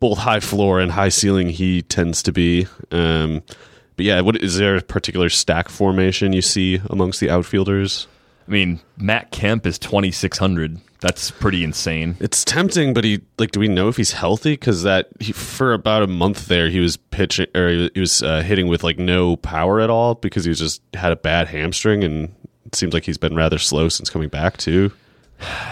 both 0.00 0.18
high 0.18 0.40
floor 0.40 0.80
and 0.80 0.92
high 0.92 1.08
ceiling 1.08 1.48
he 1.48 1.82
tends 1.82 2.22
to 2.24 2.32
be. 2.32 2.66
Um, 2.90 3.42
but 3.96 4.04
yeah, 4.04 4.20
what 4.20 4.36
is 4.36 4.56
there 4.56 4.76
a 4.76 4.82
particular 4.82 5.28
stack 5.28 5.68
formation 5.68 6.32
you 6.32 6.42
see 6.42 6.80
amongst 6.88 7.20
the 7.20 7.30
outfielders? 7.30 8.06
I 8.46 8.50
mean, 8.50 8.80
Matt 8.96 9.30
Kemp 9.30 9.66
is 9.66 9.78
2600 9.78 10.80
That's 11.00 11.30
pretty 11.30 11.64
insane. 11.64 12.16
It's 12.18 12.44
tempting, 12.44 12.94
but 12.94 13.04
he 13.04 13.20
like. 13.38 13.50
Do 13.50 13.60
we 13.60 13.68
know 13.68 13.88
if 13.88 13.96
he's 13.96 14.12
healthy? 14.12 14.52
Because 14.52 14.84
that 14.84 15.08
he, 15.20 15.32
for 15.32 15.72
about 15.74 16.02
a 16.02 16.06
month 16.06 16.46
there, 16.46 16.68
he 16.68 16.80
was 16.80 16.96
pitching 16.96 17.46
or 17.54 17.90
he 17.92 18.00
was, 18.00 18.22
uh, 18.22 18.40
hitting 18.40 18.68
with 18.68 18.82
like 18.82 18.98
no 18.98 19.36
power 19.36 19.80
at 19.80 19.90
all 19.90 20.14
because 20.14 20.44
he 20.44 20.48
was 20.48 20.58
just 20.58 20.80
had 20.94 21.12
a 21.12 21.16
bad 21.16 21.48
hamstring, 21.48 22.02
and 22.02 22.34
it 22.68 22.76
seems 22.76 22.94
like 22.94 23.04
he's 23.04 23.18
been 23.18 23.34
rather 23.34 23.58
slow 23.58 23.88
since 23.88 24.08
coming 24.10 24.28
back 24.28 24.56
too. 24.56 24.92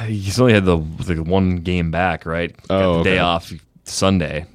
He's 0.07 0.41
only 0.41 0.53
had 0.53 0.65
the 0.65 0.77
the 0.79 1.23
one 1.23 1.57
game 1.59 1.91
back, 1.91 2.27
right? 2.27 2.55
Oh, 2.71 2.99
the 2.99 3.05
day 3.05 3.19
off 3.19 3.53
Sunday. 3.85 4.47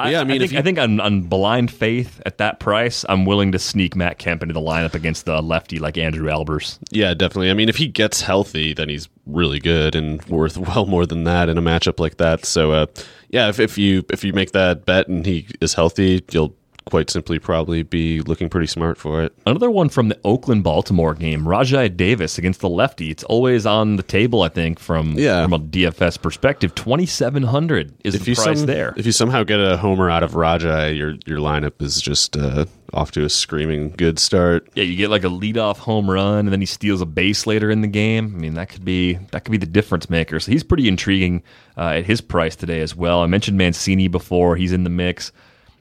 Yeah, 0.00 0.20
I 0.20 0.24
mean, 0.24 0.36
I 0.36 0.38
think, 0.40 0.52
you- 0.52 0.58
I 0.58 0.62
think 0.62 0.78
on, 0.80 0.98
on 0.98 1.22
blind 1.22 1.70
faith 1.70 2.20
at 2.26 2.38
that 2.38 2.58
price, 2.58 3.04
I'm 3.08 3.24
willing 3.24 3.52
to 3.52 3.60
sneak 3.60 3.94
Matt 3.94 4.18
Kemp 4.18 4.42
into 4.42 4.52
the 4.52 4.60
lineup 4.60 4.94
against 4.94 5.24
the 5.24 5.40
lefty 5.40 5.78
like 5.78 5.96
Andrew 5.96 6.28
Albers. 6.28 6.78
Yeah, 6.90 7.14
definitely. 7.14 7.48
I 7.50 7.54
mean, 7.54 7.68
if 7.68 7.76
he 7.76 7.86
gets 7.86 8.22
healthy, 8.22 8.72
then 8.74 8.88
he's 8.88 9.08
really 9.24 9.60
good 9.60 9.94
and 9.94 10.20
worth 10.24 10.56
well 10.68 10.86
more 10.86 11.06
than 11.06 11.22
that 11.24 11.48
in 11.48 11.56
a 11.58 11.62
matchup 11.62 12.00
like 12.00 12.16
that. 12.16 12.44
So, 12.44 12.72
uh, 12.72 12.86
yeah, 13.28 13.48
if, 13.48 13.60
if 13.60 13.78
you 13.78 14.04
if 14.10 14.24
you 14.24 14.32
make 14.32 14.50
that 14.50 14.84
bet 14.84 15.06
and 15.06 15.24
he 15.24 15.46
is 15.60 15.74
healthy, 15.74 16.24
you'll 16.32 16.56
quite 16.84 17.10
simply 17.10 17.38
probably 17.38 17.82
be 17.82 18.20
looking 18.22 18.48
pretty 18.48 18.66
smart 18.66 18.98
for 18.98 19.22
it. 19.22 19.32
Another 19.46 19.70
one 19.70 19.88
from 19.88 20.08
the 20.08 20.18
Oakland 20.24 20.64
Baltimore 20.64 21.14
game, 21.14 21.44
Rajai 21.44 21.96
Davis 21.96 22.38
against 22.38 22.60
the 22.60 22.68
lefty. 22.68 23.10
It's 23.10 23.24
always 23.24 23.64
on 23.66 23.96
the 23.96 24.02
table, 24.02 24.42
I 24.42 24.48
think, 24.48 24.78
from 24.78 25.14
Yeah. 25.18 25.42
from 25.42 25.52
a 25.52 25.58
DFS 25.58 26.16
perspective. 26.20 26.74
Twenty 26.74 27.06
seven 27.06 27.44
hundred 27.44 27.94
is 28.04 28.14
If 28.14 28.24
the 28.24 28.30
you 28.30 28.36
price 28.36 28.58
some- 28.58 28.66
there. 28.66 28.94
if 28.96 29.06
you 29.06 29.12
somehow 29.12 29.42
get 29.44 29.60
a 29.60 29.76
homer 29.76 30.10
out 30.10 30.22
of 30.22 30.32
Rajai, 30.32 30.96
your 30.96 31.14
your 31.26 31.38
lineup 31.38 31.80
is 31.80 32.00
just 32.00 32.36
uh, 32.36 32.64
off 32.92 33.10
to 33.12 33.24
a 33.24 33.28
screaming 33.30 33.94
good 33.96 34.18
start. 34.18 34.68
Yeah, 34.74 34.84
you 34.84 34.96
get 34.96 35.08
like 35.10 35.24
a 35.24 35.28
leadoff 35.28 35.78
home 35.78 36.10
run, 36.10 36.40
and 36.40 36.52
then 36.52 36.60
he 36.60 36.66
steals 36.66 37.00
a 37.00 37.06
base 37.06 37.46
later 37.46 37.70
in 37.70 37.80
the 37.80 37.88
game. 37.88 38.34
I 38.36 38.38
mean, 38.38 38.54
that 38.54 38.68
could 38.68 38.84
be 38.84 39.14
that 39.30 39.44
could 39.44 39.52
be 39.52 39.58
the 39.58 39.66
difference 39.66 40.10
maker. 40.10 40.40
So 40.40 40.50
he's 40.52 40.62
pretty 40.64 40.88
intriguing 40.88 41.42
uh, 41.78 41.90
at 41.98 42.04
his 42.06 42.20
price 42.20 42.56
today 42.56 42.80
as 42.80 42.94
well. 42.96 43.22
I 43.22 43.26
mentioned 43.26 43.56
Mancini 43.56 44.08
before; 44.08 44.56
he's 44.56 44.72
in 44.72 44.84
the 44.84 44.90
mix. 44.90 45.32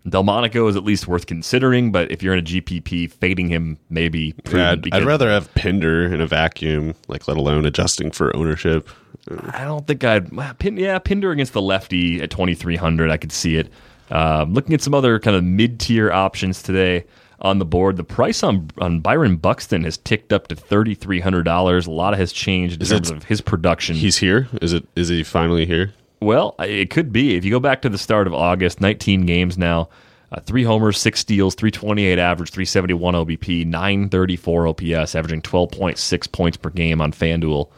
Delmonico 0.07 0.67
is 0.67 0.75
at 0.75 0.83
least 0.83 1.07
worth 1.07 1.27
considering, 1.27 1.91
but 1.91 2.11
if 2.11 2.23
you're 2.23 2.33
in 2.33 2.39
a 2.39 2.43
GPP, 2.43 3.11
fading 3.11 3.49
him 3.49 3.77
maybe. 3.89 4.33
Yeah, 4.51 4.71
I'd, 4.71 4.93
I'd 4.93 5.03
rather 5.03 5.29
have 5.29 5.53
Pinder 5.53 6.11
in 6.11 6.21
a 6.21 6.27
vacuum, 6.27 6.95
like 7.07 7.27
let 7.27 7.37
alone 7.37 7.65
adjusting 7.65 8.11
for 8.11 8.35
ownership. 8.35 8.89
I 9.29 9.63
don't 9.63 9.85
think 9.85 10.03
I'd. 10.03 10.31
Pin, 10.57 10.77
yeah, 10.77 10.97
Pinder 10.97 11.31
against 11.31 11.53
the 11.53 11.61
lefty 11.61 12.21
at 12.21 12.31
2,300. 12.31 13.11
I 13.11 13.17
could 13.17 13.31
see 13.31 13.57
it. 13.57 13.71
Uh, 14.09 14.45
looking 14.49 14.73
at 14.73 14.81
some 14.81 14.93
other 14.93 15.19
kind 15.19 15.37
of 15.37 15.43
mid 15.43 15.79
tier 15.79 16.11
options 16.11 16.63
today 16.63 17.05
on 17.39 17.59
the 17.59 17.65
board, 17.65 17.97
the 17.97 18.03
price 18.03 18.43
on 18.43 18.69
on 18.79 18.99
Byron 18.99 19.35
Buxton 19.37 19.83
has 19.83 19.97
ticked 19.97 20.33
up 20.33 20.47
to 20.47 20.55
$3,300. 20.55 21.87
A 21.87 21.91
lot 21.91 22.17
has 22.17 22.31
changed 22.31 22.75
in 22.77 22.81
Is 22.81 22.89
terms 22.89 23.11
of 23.11 23.23
his 23.23 23.41
production. 23.41 23.95
He's 23.95 24.17
here. 24.17 24.47
Is 24.61 24.73
it? 24.73 24.87
Is 24.95 25.09
he 25.09 25.23
finally 25.23 25.65
here? 25.65 25.93
Well, 26.21 26.55
it 26.59 26.89
could 26.89 27.11
be. 27.11 27.35
If 27.35 27.43
you 27.45 27.51
go 27.51 27.59
back 27.59 27.81
to 27.81 27.89
the 27.89 27.97
start 27.97 28.27
of 28.27 28.33
August, 28.33 28.79
19 28.79 29.25
games 29.25 29.57
now, 29.57 29.89
uh, 30.31 30.39
three 30.41 30.63
homers, 30.63 30.97
six 30.99 31.19
steals, 31.19 31.55
328 31.55 32.19
average, 32.19 32.51
371 32.51 33.15
OBP, 33.15 33.65
934 33.65 34.67
OPS, 34.67 35.15
averaging 35.15 35.41
12.6 35.41 36.31
points 36.31 36.57
per 36.57 36.69
game 36.69 37.01
on 37.01 37.11
FanDuel 37.11 37.69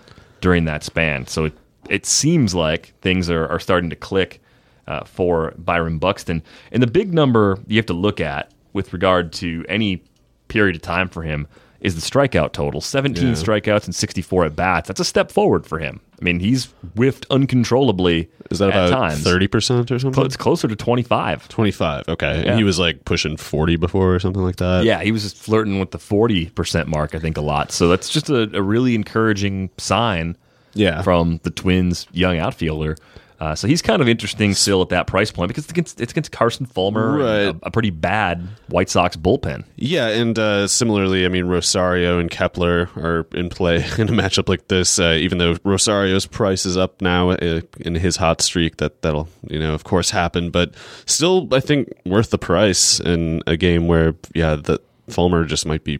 during 0.41 0.65
that 0.65 0.83
span. 0.83 1.25
So 1.25 1.45
it, 1.45 1.53
it 1.89 2.05
seems 2.05 2.53
like 2.53 2.93
things 3.01 3.29
are, 3.29 3.47
are 3.47 3.59
starting 3.59 3.89
to 3.89 3.95
click 3.95 4.41
uh, 4.87 5.05
for 5.05 5.53
Byron 5.57 5.97
Buxton. 5.97 6.43
And 6.71 6.83
the 6.83 6.87
big 6.87 7.13
number 7.13 7.57
you 7.67 7.77
have 7.77 7.85
to 7.87 7.93
look 7.93 8.19
at 8.19 8.51
with 8.73 8.91
regard 8.91 9.31
to 9.33 9.65
any 9.69 10.03
period 10.49 10.75
of 10.75 10.81
time 10.81 11.07
for 11.07 11.23
him 11.23 11.47
is 11.79 11.95
the 11.95 12.01
strikeout 12.01 12.51
total 12.51 12.81
17 12.81 13.25
Yeah. 13.29 13.33
strikeouts 13.33 13.85
and 13.85 13.95
64 13.95 14.45
at 14.45 14.55
bats. 14.55 14.87
That's 14.89 14.99
a 14.99 15.05
step 15.05 15.31
forward 15.31 15.65
for 15.65 15.79
him. 15.79 16.01
I 16.23 16.25
mean, 16.25 16.39
he's 16.39 16.69
whiffed 16.95 17.25
uncontrollably 17.29 18.29
Is 18.49 18.59
that 18.59 18.69
at 18.69 18.87
about 18.87 19.11
thirty 19.17 19.47
percent 19.47 19.91
or 19.91 19.99
something? 19.99 20.25
It's 20.25 20.37
closer 20.37 20.69
to 20.69 20.75
25. 20.75 21.49
Twenty 21.49 21.71
five. 21.71 22.07
Okay, 22.07 22.43
Yeah. 22.43 22.51
and 22.51 22.57
he 22.57 22.63
was 22.63 22.79
like 22.79 23.03
pushing 23.03 23.35
forty 23.35 23.75
before 23.75 24.15
or 24.15 24.19
something 24.19 24.41
like 24.41 24.55
that. 24.55 24.85
Yeah, 24.85 25.01
he 25.01 25.11
was 25.11 25.23
just 25.23 25.35
flirting 25.35 25.81
with 25.81 25.91
the 25.91 25.97
40% 25.97 26.87
mark, 26.87 27.13
I 27.13 27.19
think, 27.19 27.35
a 27.35 27.41
lot. 27.41 27.73
So 27.73 27.89
that's 27.89 28.09
just 28.09 28.29
a, 28.29 28.49
a 28.55 28.61
really 28.61 28.95
encouraging 28.95 29.69
sign 29.77 30.37
yeah. 30.75 31.01
from 31.01 31.41
the 31.43 31.49
Twins' 31.49 32.07
young 32.13 32.37
outfielder. 32.37 32.95
Uh, 33.43 33.53
so 33.55 33.67
he's 33.67 33.81
kind 33.81 34.01
of 34.01 34.07
interesting 34.07 34.53
still 34.53 34.81
at 34.81 34.87
that 34.87 35.05
price 35.05 35.29
point 35.29 35.49
because 35.49 35.65
it's 35.65 35.71
against, 35.71 35.99
it's 35.99 36.13
against 36.13 36.31
Carson 36.31 36.65
Fulmer, 36.65 37.17
Right. 37.17 37.27
a, 37.47 37.59
a 37.63 37.71
pretty 37.71 37.89
bad 37.89 38.47
White 38.69 38.89
Sox 38.89 39.17
bullpen. 39.17 39.65
Yeah, 39.75 40.07
and 40.07 40.39
uh, 40.39 40.65
similarly, 40.69 41.25
I 41.25 41.27
mean, 41.27 41.45
Rosario 41.45 42.19
and 42.19 42.31
Kepler 42.31 42.89
are 42.95 43.27
in 43.33 43.49
play 43.49 43.75
in 43.97 44.07
a 44.07 44.13
matchup 44.13 44.47
like 44.47 44.69
this. 44.69 44.97
Uh, 44.97 45.17
even 45.19 45.39
though 45.39 45.57
Rosario's 45.65 46.25
price 46.25 46.65
is 46.65 46.77
up 46.77 47.01
now 47.01 47.31
uh, 47.31 47.59
in 47.81 47.95
his 47.95 48.15
hot 48.15 48.39
streak, 48.41 48.77
that 48.77 49.01
that'll 49.01 49.27
you 49.49 49.59
know 49.59 49.73
of 49.73 49.83
course 49.83 50.11
happen. 50.11 50.49
But 50.49 50.73
still, 51.05 51.53
I 51.53 51.59
think 51.59 51.91
worth 52.05 52.29
the 52.29 52.37
price 52.37 53.01
in 53.01 53.41
a 53.45 53.57
game 53.57 53.87
where 53.87 54.15
yeah, 54.33 54.55
the 54.55 54.79
Fulmer 55.09 55.43
just 55.43 55.65
might 55.65 55.83
be 55.83 55.99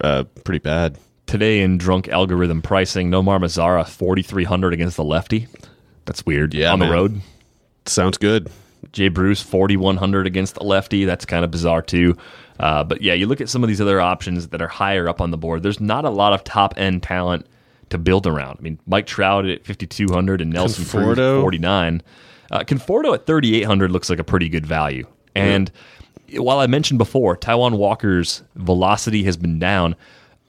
uh, 0.00 0.24
pretty 0.44 0.58
bad. 0.58 0.98
Today 1.26 1.60
in 1.60 1.78
drunk 1.78 2.08
algorithm 2.08 2.60
pricing, 2.62 3.08
Nomar 3.12 3.38
Mazara 3.38 3.86
4,300 3.88 4.72
against 4.74 4.96
the 4.96 5.04
lefty. 5.04 5.46
That's 6.10 6.26
weird. 6.26 6.54
Yeah, 6.54 6.72
on 6.72 6.80
the 6.80 6.90
road. 6.90 7.20
Sounds 7.86 8.18
good. 8.18 8.50
Jay 8.90 9.06
Bruce 9.06 9.40
4100 9.40 10.26
against 10.26 10.56
the 10.56 10.64
lefty. 10.64 11.04
That's 11.04 11.24
kind 11.24 11.44
of 11.44 11.52
bizarre 11.52 11.82
too. 11.82 12.16
Uh, 12.58 12.82
but 12.82 13.00
yeah, 13.00 13.14
you 13.14 13.28
look 13.28 13.40
at 13.40 13.48
some 13.48 13.62
of 13.62 13.68
these 13.68 13.80
other 13.80 14.00
options 14.00 14.48
that 14.48 14.60
are 14.60 14.66
higher 14.66 15.08
up 15.08 15.20
on 15.20 15.30
the 15.30 15.36
board. 15.38 15.62
There's 15.62 15.78
not 15.78 16.04
a 16.04 16.10
lot 16.10 16.32
of 16.32 16.42
top 16.42 16.74
end 16.76 17.04
talent 17.04 17.46
to 17.90 17.98
build 17.98 18.26
around. 18.26 18.56
I 18.58 18.62
mean, 18.62 18.80
Mike 18.88 19.06
Trout 19.06 19.46
at 19.46 19.64
5200 19.64 20.40
and 20.40 20.52
Nelson 20.52 20.84
Cruz 20.84 21.16
at 21.16 21.22
Conforto? 21.22 21.42
49. 21.42 22.02
Uh, 22.50 22.58
Conforto 22.64 23.14
at 23.14 23.24
3800 23.26 23.92
looks 23.92 24.10
like 24.10 24.18
a 24.18 24.24
pretty 24.24 24.48
good 24.48 24.66
value. 24.66 25.06
And 25.36 25.70
while 26.34 26.58
I 26.58 26.66
mentioned 26.66 26.98
before, 26.98 27.36
Taijuan 27.36 27.78
Walker's 27.78 28.42
velocity 28.56 29.22
has 29.22 29.36
been 29.36 29.60
down. 29.60 29.94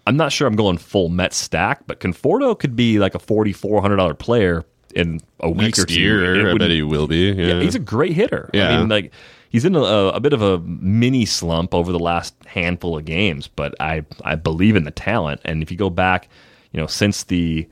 I'm 0.07 0.17
not 0.17 0.31
sure 0.31 0.47
I'm 0.47 0.55
going 0.55 0.79
full 0.79 1.09
Met 1.09 1.33
stack, 1.33 1.85
but 1.85 1.99
Conforto 1.99 2.57
could 2.57 2.75
be 2.75 2.97
like 2.97 3.13
a 3.13 3.19
$4,400 3.19 4.17
player 4.17 4.65
in 4.91 5.21
a 5.39 5.49
week 5.49 5.77
or 5.77 5.81
Next 5.81 5.89
two. 5.89 5.93
It 5.93 5.99
year, 5.99 6.51
I 6.51 6.57
bet 6.57 6.69
he 6.69 6.83
will 6.83 7.07
be. 7.07 7.31
Yeah, 7.31 7.45
yeah, 7.45 7.61
he's 7.61 7.75
a 7.75 7.79
great 7.79 8.13
hitter. 8.13 8.49
Yeah. 8.53 8.69
I 8.69 8.77
mean, 8.77 8.89
like 8.89 9.11
he's 9.49 9.65
in 9.65 9.75
a, 9.75 9.81
a 9.81 10.19
bit 10.19 10.33
of 10.33 10.41
a 10.41 10.59
mini 10.59 11.25
slump 11.25 11.73
over 11.73 11.91
the 11.91 11.99
last 11.99 12.35
handful 12.45 12.97
of 12.97 13.05
games, 13.05 13.47
but 13.47 13.75
I 13.79 14.05
I 14.23 14.35
believe 14.35 14.75
in 14.75 14.83
the 14.83 14.91
talent. 14.91 15.41
And 15.45 15.61
if 15.61 15.71
you 15.71 15.77
go 15.77 15.89
back, 15.89 16.29
you 16.71 16.79
know, 16.79 16.87
since 16.87 17.23
the 17.23 17.67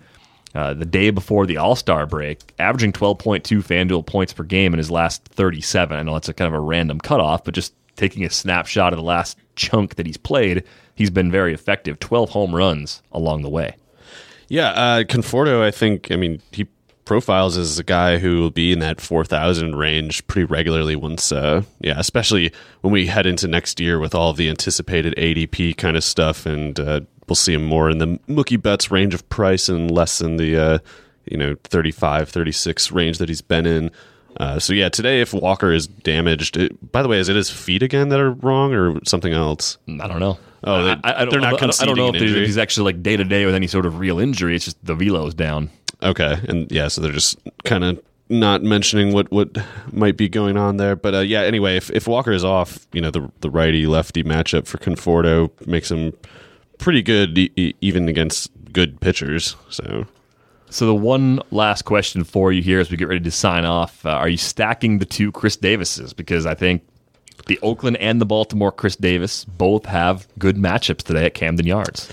uh, 0.55 0.73
the 0.73 0.85
day 0.85 1.11
before 1.11 1.45
the 1.45 1.57
All 1.57 1.75
Star 1.75 2.05
break, 2.05 2.53
averaging 2.59 2.91
12.2 2.91 3.63
FanDuel 3.63 4.05
points 4.05 4.33
per 4.33 4.43
game 4.43 4.73
in 4.73 4.77
his 4.77 4.89
last 4.89 5.23
37. 5.25 5.97
I 5.97 6.03
know 6.03 6.13
that's 6.13 6.29
a 6.29 6.33
kind 6.33 6.47
of 6.47 6.53
a 6.53 6.59
random 6.59 6.99
cutoff, 6.99 7.43
but 7.43 7.53
just 7.53 7.73
taking 7.95 8.25
a 8.25 8.29
snapshot 8.29 8.93
of 8.93 8.97
the 8.97 9.03
last 9.03 9.37
chunk 9.55 9.95
that 9.95 10.07
he's 10.07 10.17
played, 10.17 10.63
he's 10.95 11.09
been 11.11 11.31
very 11.31 11.53
effective. 11.53 11.99
12 11.99 12.31
home 12.31 12.55
runs 12.55 13.03
along 13.11 13.43
the 13.43 13.49
way. 13.49 13.75
Yeah, 14.47 14.69
uh, 14.69 15.03
Conforto, 15.03 15.61
I 15.61 15.69
think, 15.69 16.11
I 16.11 16.15
mean, 16.15 16.41
he 16.51 16.67
profiles 17.09 17.57
as 17.57 17.79
a 17.79 17.83
guy 17.83 18.19
who 18.19 18.39
will 18.39 18.51
be 18.51 18.71
in 18.71 18.77
that 18.77 19.01
4,000 19.01 19.75
range 19.75 20.27
pretty 20.27 20.45
regularly 20.45 20.95
once, 20.95 21.31
uh, 21.31 21.63
yeah, 21.81 21.95
especially 21.97 22.51
when 22.81 22.93
we 22.93 23.07
head 23.07 23.25
into 23.25 23.47
next 23.47 23.79
year 23.79 23.97
with 23.99 24.13
all 24.13 24.31
the 24.31 24.47
anticipated 24.47 25.15
ADP 25.17 25.75
kind 25.75 25.97
of 25.97 26.03
stuff. 26.03 26.45
And 26.45 26.79
uh, 26.79 27.01
we'll 27.27 27.35
see 27.35 27.55
him 27.55 27.65
more 27.65 27.89
in 27.89 27.97
the 27.97 28.19
Mookie 28.27 28.61
Betts 28.61 28.91
range 28.91 29.15
of 29.15 29.27
price 29.27 29.69
and 29.69 29.89
less 29.89 30.21
in 30.21 30.37
the, 30.37 30.55
uh, 30.55 30.79
you 31.25 31.35
know, 31.35 31.55
35, 31.63 32.29
36 32.29 32.91
range 32.91 33.17
that 33.17 33.27
he's 33.27 33.41
been 33.41 33.65
in. 33.65 33.89
Uh, 34.39 34.59
so 34.59 34.71
yeah, 34.73 34.89
today 34.89 35.19
if 35.19 35.33
Walker 35.33 35.71
is 35.73 35.87
damaged, 35.87 36.57
it, 36.57 36.91
by 36.91 37.01
the 37.01 37.07
way, 37.09 37.17
is 37.17 37.27
it 37.27 37.35
his 37.35 37.49
feet 37.49 37.81
again 37.81 38.09
that 38.09 38.19
are 38.19 38.33
wrong 38.33 38.71
or 38.75 38.99
something 39.03 39.33
else? 39.33 39.79
I 39.87 40.07
don't 40.07 40.19
know. 40.19 40.37
Oh, 40.63 40.83
they- 40.83 40.91
they're 41.31 41.39
not 41.41 41.53
I 41.53 41.57
don't- 41.57 41.81
I 41.81 41.85
don't 41.85 41.97
know 41.97 42.09
if, 42.09 42.21
if 42.21 42.45
he's 42.45 42.57
actually 42.59 42.93
like 42.93 43.01
day 43.01 43.17
to 43.17 43.23
day 43.23 43.47
with 43.47 43.55
any 43.55 43.65
sort 43.65 43.87
of 43.87 43.97
real 43.97 44.19
injury. 44.19 44.55
It's 44.55 44.65
just 44.65 44.77
the 44.85 44.93
velo's 44.93 45.33
down. 45.33 45.71
Okay, 46.01 46.37
and 46.47 46.71
yeah, 46.71 46.87
so 46.87 47.01
they're 47.01 47.11
just 47.11 47.37
kind 47.65 47.83
of 47.83 48.01
not 48.29 48.61
mentioning 48.63 49.11
what 49.13 49.29
what 49.31 49.57
might 49.91 50.15
be 50.15 50.29
going 50.29 50.55
on 50.55 50.77
there. 50.77 50.95
But 50.95 51.15
uh, 51.15 51.19
yeah, 51.19 51.41
anyway, 51.41 51.75
if, 51.77 51.89
if 51.91 52.07
Walker 52.07 52.31
is 52.31 52.45
off, 52.45 52.87
you 52.93 53.01
know 53.01 53.11
the 53.11 53.29
the 53.41 53.49
righty 53.49 53.85
lefty 53.85 54.23
matchup 54.23 54.67
for 54.67 54.77
Conforto 54.77 55.49
makes 55.67 55.91
him 55.91 56.13
pretty 56.77 57.01
good, 57.01 57.37
e- 57.37 57.73
even 57.81 58.07
against 58.07 58.51
good 58.71 59.01
pitchers. 59.01 59.55
So 59.69 60.05
So 60.69 60.85
the 60.85 60.95
one 60.95 61.41
last 61.51 61.83
question 61.83 62.23
for 62.23 62.51
you 62.53 62.61
here 62.61 62.79
as 62.79 62.89
we 62.91 62.95
get 62.97 63.07
ready 63.09 63.23
to 63.23 63.31
sign 63.31 63.65
off: 63.65 64.05
uh, 64.05 64.09
Are 64.11 64.29
you 64.29 64.37
stacking 64.37 64.99
the 64.99 65.05
two 65.05 65.31
Chris 65.31 65.57
Davises? 65.57 66.13
Because 66.13 66.45
I 66.45 66.53
think 66.55 66.83
the 67.47 67.59
Oakland 67.61 67.97
and 67.97 68.21
the 68.21 68.25
Baltimore 68.25 68.71
Chris 68.71 68.95
Davis 68.95 69.43
both 69.43 69.85
have 69.85 70.27
good 70.37 70.55
matchups 70.55 71.03
today 71.03 71.25
at 71.25 71.33
Camden 71.33 71.65
Yards. 71.65 72.09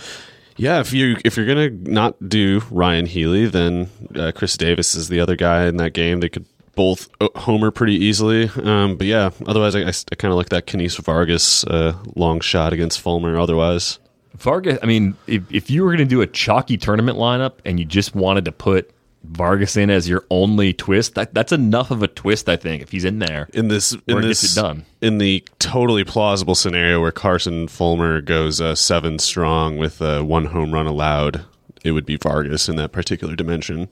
Yeah, 0.57 0.81
if 0.81 0.92
you 0.92 1.16
if 1.25 1.37
you're 1.37 1.47
gonna 1.47 1.71
not 1.71 2.29
do 2.29 2.62
Ryan 2.71 3.07
Healy, 3.07 3.47
then 3.47 3.90
uh, 4.14 4.33
Chris 4.35 4.57
Davis 4.57 4.95
is 4.95 5.09
the 5.09 5.21
other 5.21 5.37
guy 5.37 5.66
in 5.66 5.77
that 5.77 5.92
game. 5.92 6.21
They 6.21 6.29
could 6.29 6.47
both 6.75 7.09
uh, 7.21 7.29
homer 7.35 7.71
pretty 7.71 7.95
easily. 7.95 8.49
Um, 8.62 8.97
but 8.97 9.07
yeah, 9.07 9.31
otherwise 9.47 9.75
I, 9.75 9.81
I, 9.81 10.14
kind 10.16 10.33
of 10.33 10.37
like 10.37 10.51
that 10.51 10.66
Kennys 10.66 10.99
Vargas 10.99 11.64
uh, 11.64 11.99
long 12.14 12.40
shot 12.40 12.73
against 12.73 13.01
Fulmer. 13.01 13.38
Otherwise. 13.38 13.99
Vargas, 14.37 14.79
I 14.83 14.87
mean, 14.87 15.16
if, 15.27 15.51
if 15.51 15.71
you 15.71 15.83
were 15.83 15.97
to 15.97 16.05
do 16.05 16.21
a 16.21 16.27
chalky 16.27 16.77
tournament 16.77 17.16
lineup 17.16 17.55
and 17.64 17.79
you 17.79 17.87
just 17.87 18.14
wanted 18.14 18.45
to 18.45 18.53
put 18.53 18.90
Vargas 19.31 19.77
in 19.77 19.91
as 19.91 20.09
your 20.09 20.25
only 20.31 20.73
twist. 20.73 21.15
That, 21.15 21.35
that's 21.35 21.53
enough 21.53 21.91
of 21.91 22.03
a 22.03 22.09
twist, 22.09 22.49
I 22.49 22.57
think, 22.57 22.83
if 22.83 22.91
he's 22.91 23.05
in 23.05 23.19
there. 23.19 23.49
In 23.53 23.69
this, 23.69 23.93
in 24.07 24.21
this, 24.21 24.57
it 24.57 24.61
done. 24.61 24.85
in 25.01 25.19
the 25.19 25.45
totally 25.59 26.05
plausible 26.05 26.55
scenario 26.55 27.01
where 27.01 27.12
Carson 27.12 27.69
Fulmer 27.69 28.21
goes 28.21 28.61
uh, 28.61 28.75
seven 28.75 29.19
strong 29.19 29.77
with 29.79 30.01
uh, 30.01 30.23
one 30.23 30.47
home 30.47 30.73
run 30.73 30.87
allowed, 30.87 31.45
it 31.85 31.93
would 31.93 32.07
be 32.07 32.17
Vargas 32.17 32.69
in 32.69 32.77
that 32.77 32.93
particular 32.93 33.37
dimension 33.37 33.89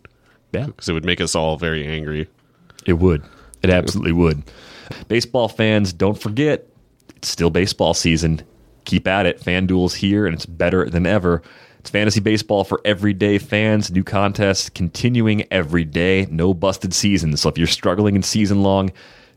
Yeah, 0.53 0.67
because 0.67 0.89
it 0.89 0.93
would 0.93 1.05
make 1.05 1.21
us 1.21 1.35
all 1.35 1.57
very 1.57 1.87
angry. 1.87 2.29
it 2.87 2.95
would. 2.95 3.23
It 3.63 3.71
absolutely 3.71 4.13
would. 4.13 4.43
Baseball 5.09 5.49
fans, 5.49 5.93
don't 5.93 6.21
forget, 6.21 6.67
it's 7.17 7.29
still 7.29 7.51
baseball 7.51 7.95
season. 7.95 8.43
Keep 8.85 9.09
at 9.09 9.25
it. 9.25 9.41
FanDuel's 9.41 9.95
here, 9.95 10.27
and 10.27 10.35
it's 10.35 10.45
better 10.45 10.89
than 10.91 11.07
ever. 11.07 11.41
It's 11.85 11.91
fantasy 11.91 12.21
baseball 12.21 12.65
for 12.65 12.81
everyday 12.83 13.37
fans. 13.37 13.91
New 13.91 14.05
contests 14.05 14.71
continuing 14.71 15.45
every 15.51 15.85
day. 15.85 16.27
No 16.31 16.55
busted 16.55 16.95
seasons. 16.95 17.43
So 17.43 17.51
if 17.51 17.59
you're 17.59 17.67
struggling 17.67 18.17
in 18.17 18.23
season 18.23 18.63
long, 18.63 18.91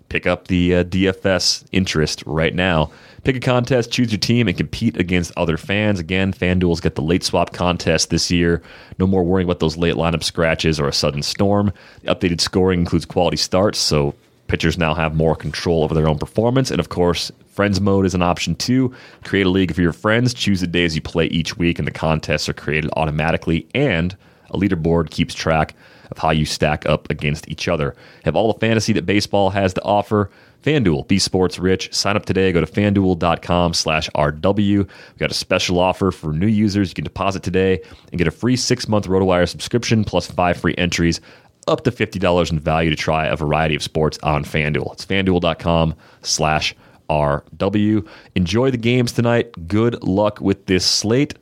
pick 0.08 0.26
up 0.26 0.48
the 0.48 0.76
uh, 0.76 0.84
DFS 0.86 1.66
interest 1.74 2.24
right 2.26 2.56
now. 2.56 2.90
Pick 3.26 3.36
a 3.36 3.42
contest, 3.42 3.92
choose 3.92 4.14
your 4.14 4.20
team, 4.20 4.48
and 4.48 4.56
compete 4.56 4.96
against 4.96 5.34
other 5.36 5.58
fans. 5.58 6.00
Again, 6.00 6.32
FanDuel's 6.32 6.80
got 6.80 6.96
the 6.96 7.02
late 7.02 7.26
swap 7.26 7.52
contest 7.52 8.12
this 8.12 8.32
year. 8.32 8.62
No 8.98 9.08
more 9.08 9.26
worrying 9.26 9.46
about 9.46 9.60
those 9.60 9.76
late 9.76 9.96
lineup 9.96 10.24
scratches 10.24 10.80
or 10.80 10.88
a 10.88 10.94
sudden 10.94 11.24
storm. 11.24 11.74
The 12.04 12.16
updated 12.16 12.40
scoring 12.40 12.80
includes 12.80 13.04
quality 13.04 13.36
starts, 13.36 13.78
so 13.78 14.16
pitchers 14.48 14.78
now 14.78 14.94
have 14.94 15.16
more 15.16 15.36
control 15.36 15.84
over 15.84 15.94
their 15.94 16.08
own 16.08 16.18
performance. 16.18 16.72
And 16.72 16.80
of 16.80 16.90
course, 16.90 17.32
friends 17.48 17.82
mode 17.82 18.06
is 18.06 18.16
an 18.16 18.22
option 18.22 18.56
too. 18.56 18.94
Create 19.24 19.46
a 19.46 19.50
league 19.50 19.74
for 19.74 19.82
your 19.82 19.94
friends, 19.94 20.34
choose 20.34 20.62
the 20.62 20.68
days 20.68 20.96
you 20.96 21.02
play 21.02 21.26
each 21.28 21.58
week, 21.58 21.80
and 21.80 21.88
the 21.88 21.92
contests 21.92 22.48
are 22.50 22.54
created 22.54 22.90
automatically. 22.96 23.68
And 23.74 24.16
a 24.50 24.58
leaderboard 24.58 25.10
keeps 25.10 25.34
track 25.34 25.76
of 26.12 26.18
how 26.18 26.32
you 26.32 26.46
stack 26.46 26.86
up 26.86 27.10
against 27.10 27.50
each 27.50 27.68
other. 27.68 27.96
Have 28.24 28.36
all 28.36 28.52
the 28.52 28.60
fantasy 28.60 28.94
that 28.94 29.06
baseball 29.06 29.50
has 29.50 29.74
to 29.74 29.84
offer. 29.84 30.30
FanDuel, 30.64 31.08
be 31.08 31.20
sports 31.20 31.60
rich. 31.60 31.94
Sign 31.94 32.16
up 32.16 32.26
today. 32.26 32.52
Go 32.52 32.60
to 32.62 32.68
fanduel.com 32.72 33.74
slash 33.74 34.10
RW. 34.16 34.78
We've 34.78 35.18
got 35.18 35.32
a 35.32 35.36
special 35.36 35.80
offer 35.80 36.12
for 36.12 36.34
new 36.34 36.48
users. 36.48 36.90
You 36.90 36.96
can 36.96 37.04
deposit 37.04 37.44
today 37.44 37.82
and 38.12 38.18
get 38.18 38.28
a 38.28 38.32
free 38.32 38.56
six 38.56 38.88
month 38.88 39.08
RotoWire 39.08 39.48
subscription 39.48 40.04
plus 40.04 40.28
five 40.28 40.58
free 40.58 40.76
entries 40.78 41.22
up 41.68 41.84
to 41.84 41.92
$50 41.92 42.52
in 42.52 42.60
value 42.60 42.90
to 42.90 42.96
try 42.96 43.28
a 43.28 43.36
variety 43.36 43.76
of 43.76 43.84
sports 43.84 44.18
on 44.24 44.44
FanDuel. 44.44 44.94
It's 44.94 45.06
fanduel.com 45.06 45.96
slash 46.22 46.76
RW. 47.10 48.08
Enjoy 48.36 48.72
the 48.72 48.78
games 48.78 49.12
tonight. 49.12 49.68
Good 49.68 50.04
luck 50.04 50.42
with 50.42 50.66
this 50.66 50.86
slate. 50.86 51.36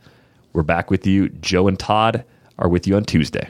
We're 0.53 0.63
back 0.63 0.89
with 0.89 1.05
you. 1.05 1.29
Joe 1.29 1.67
and 1.67 1.77
Todd 1.77 2.23
are 2.57 2.69
with 2.69 2.87
you 2.87 2.95
on 2.95 3.03
Tuesday. 3.03 3.49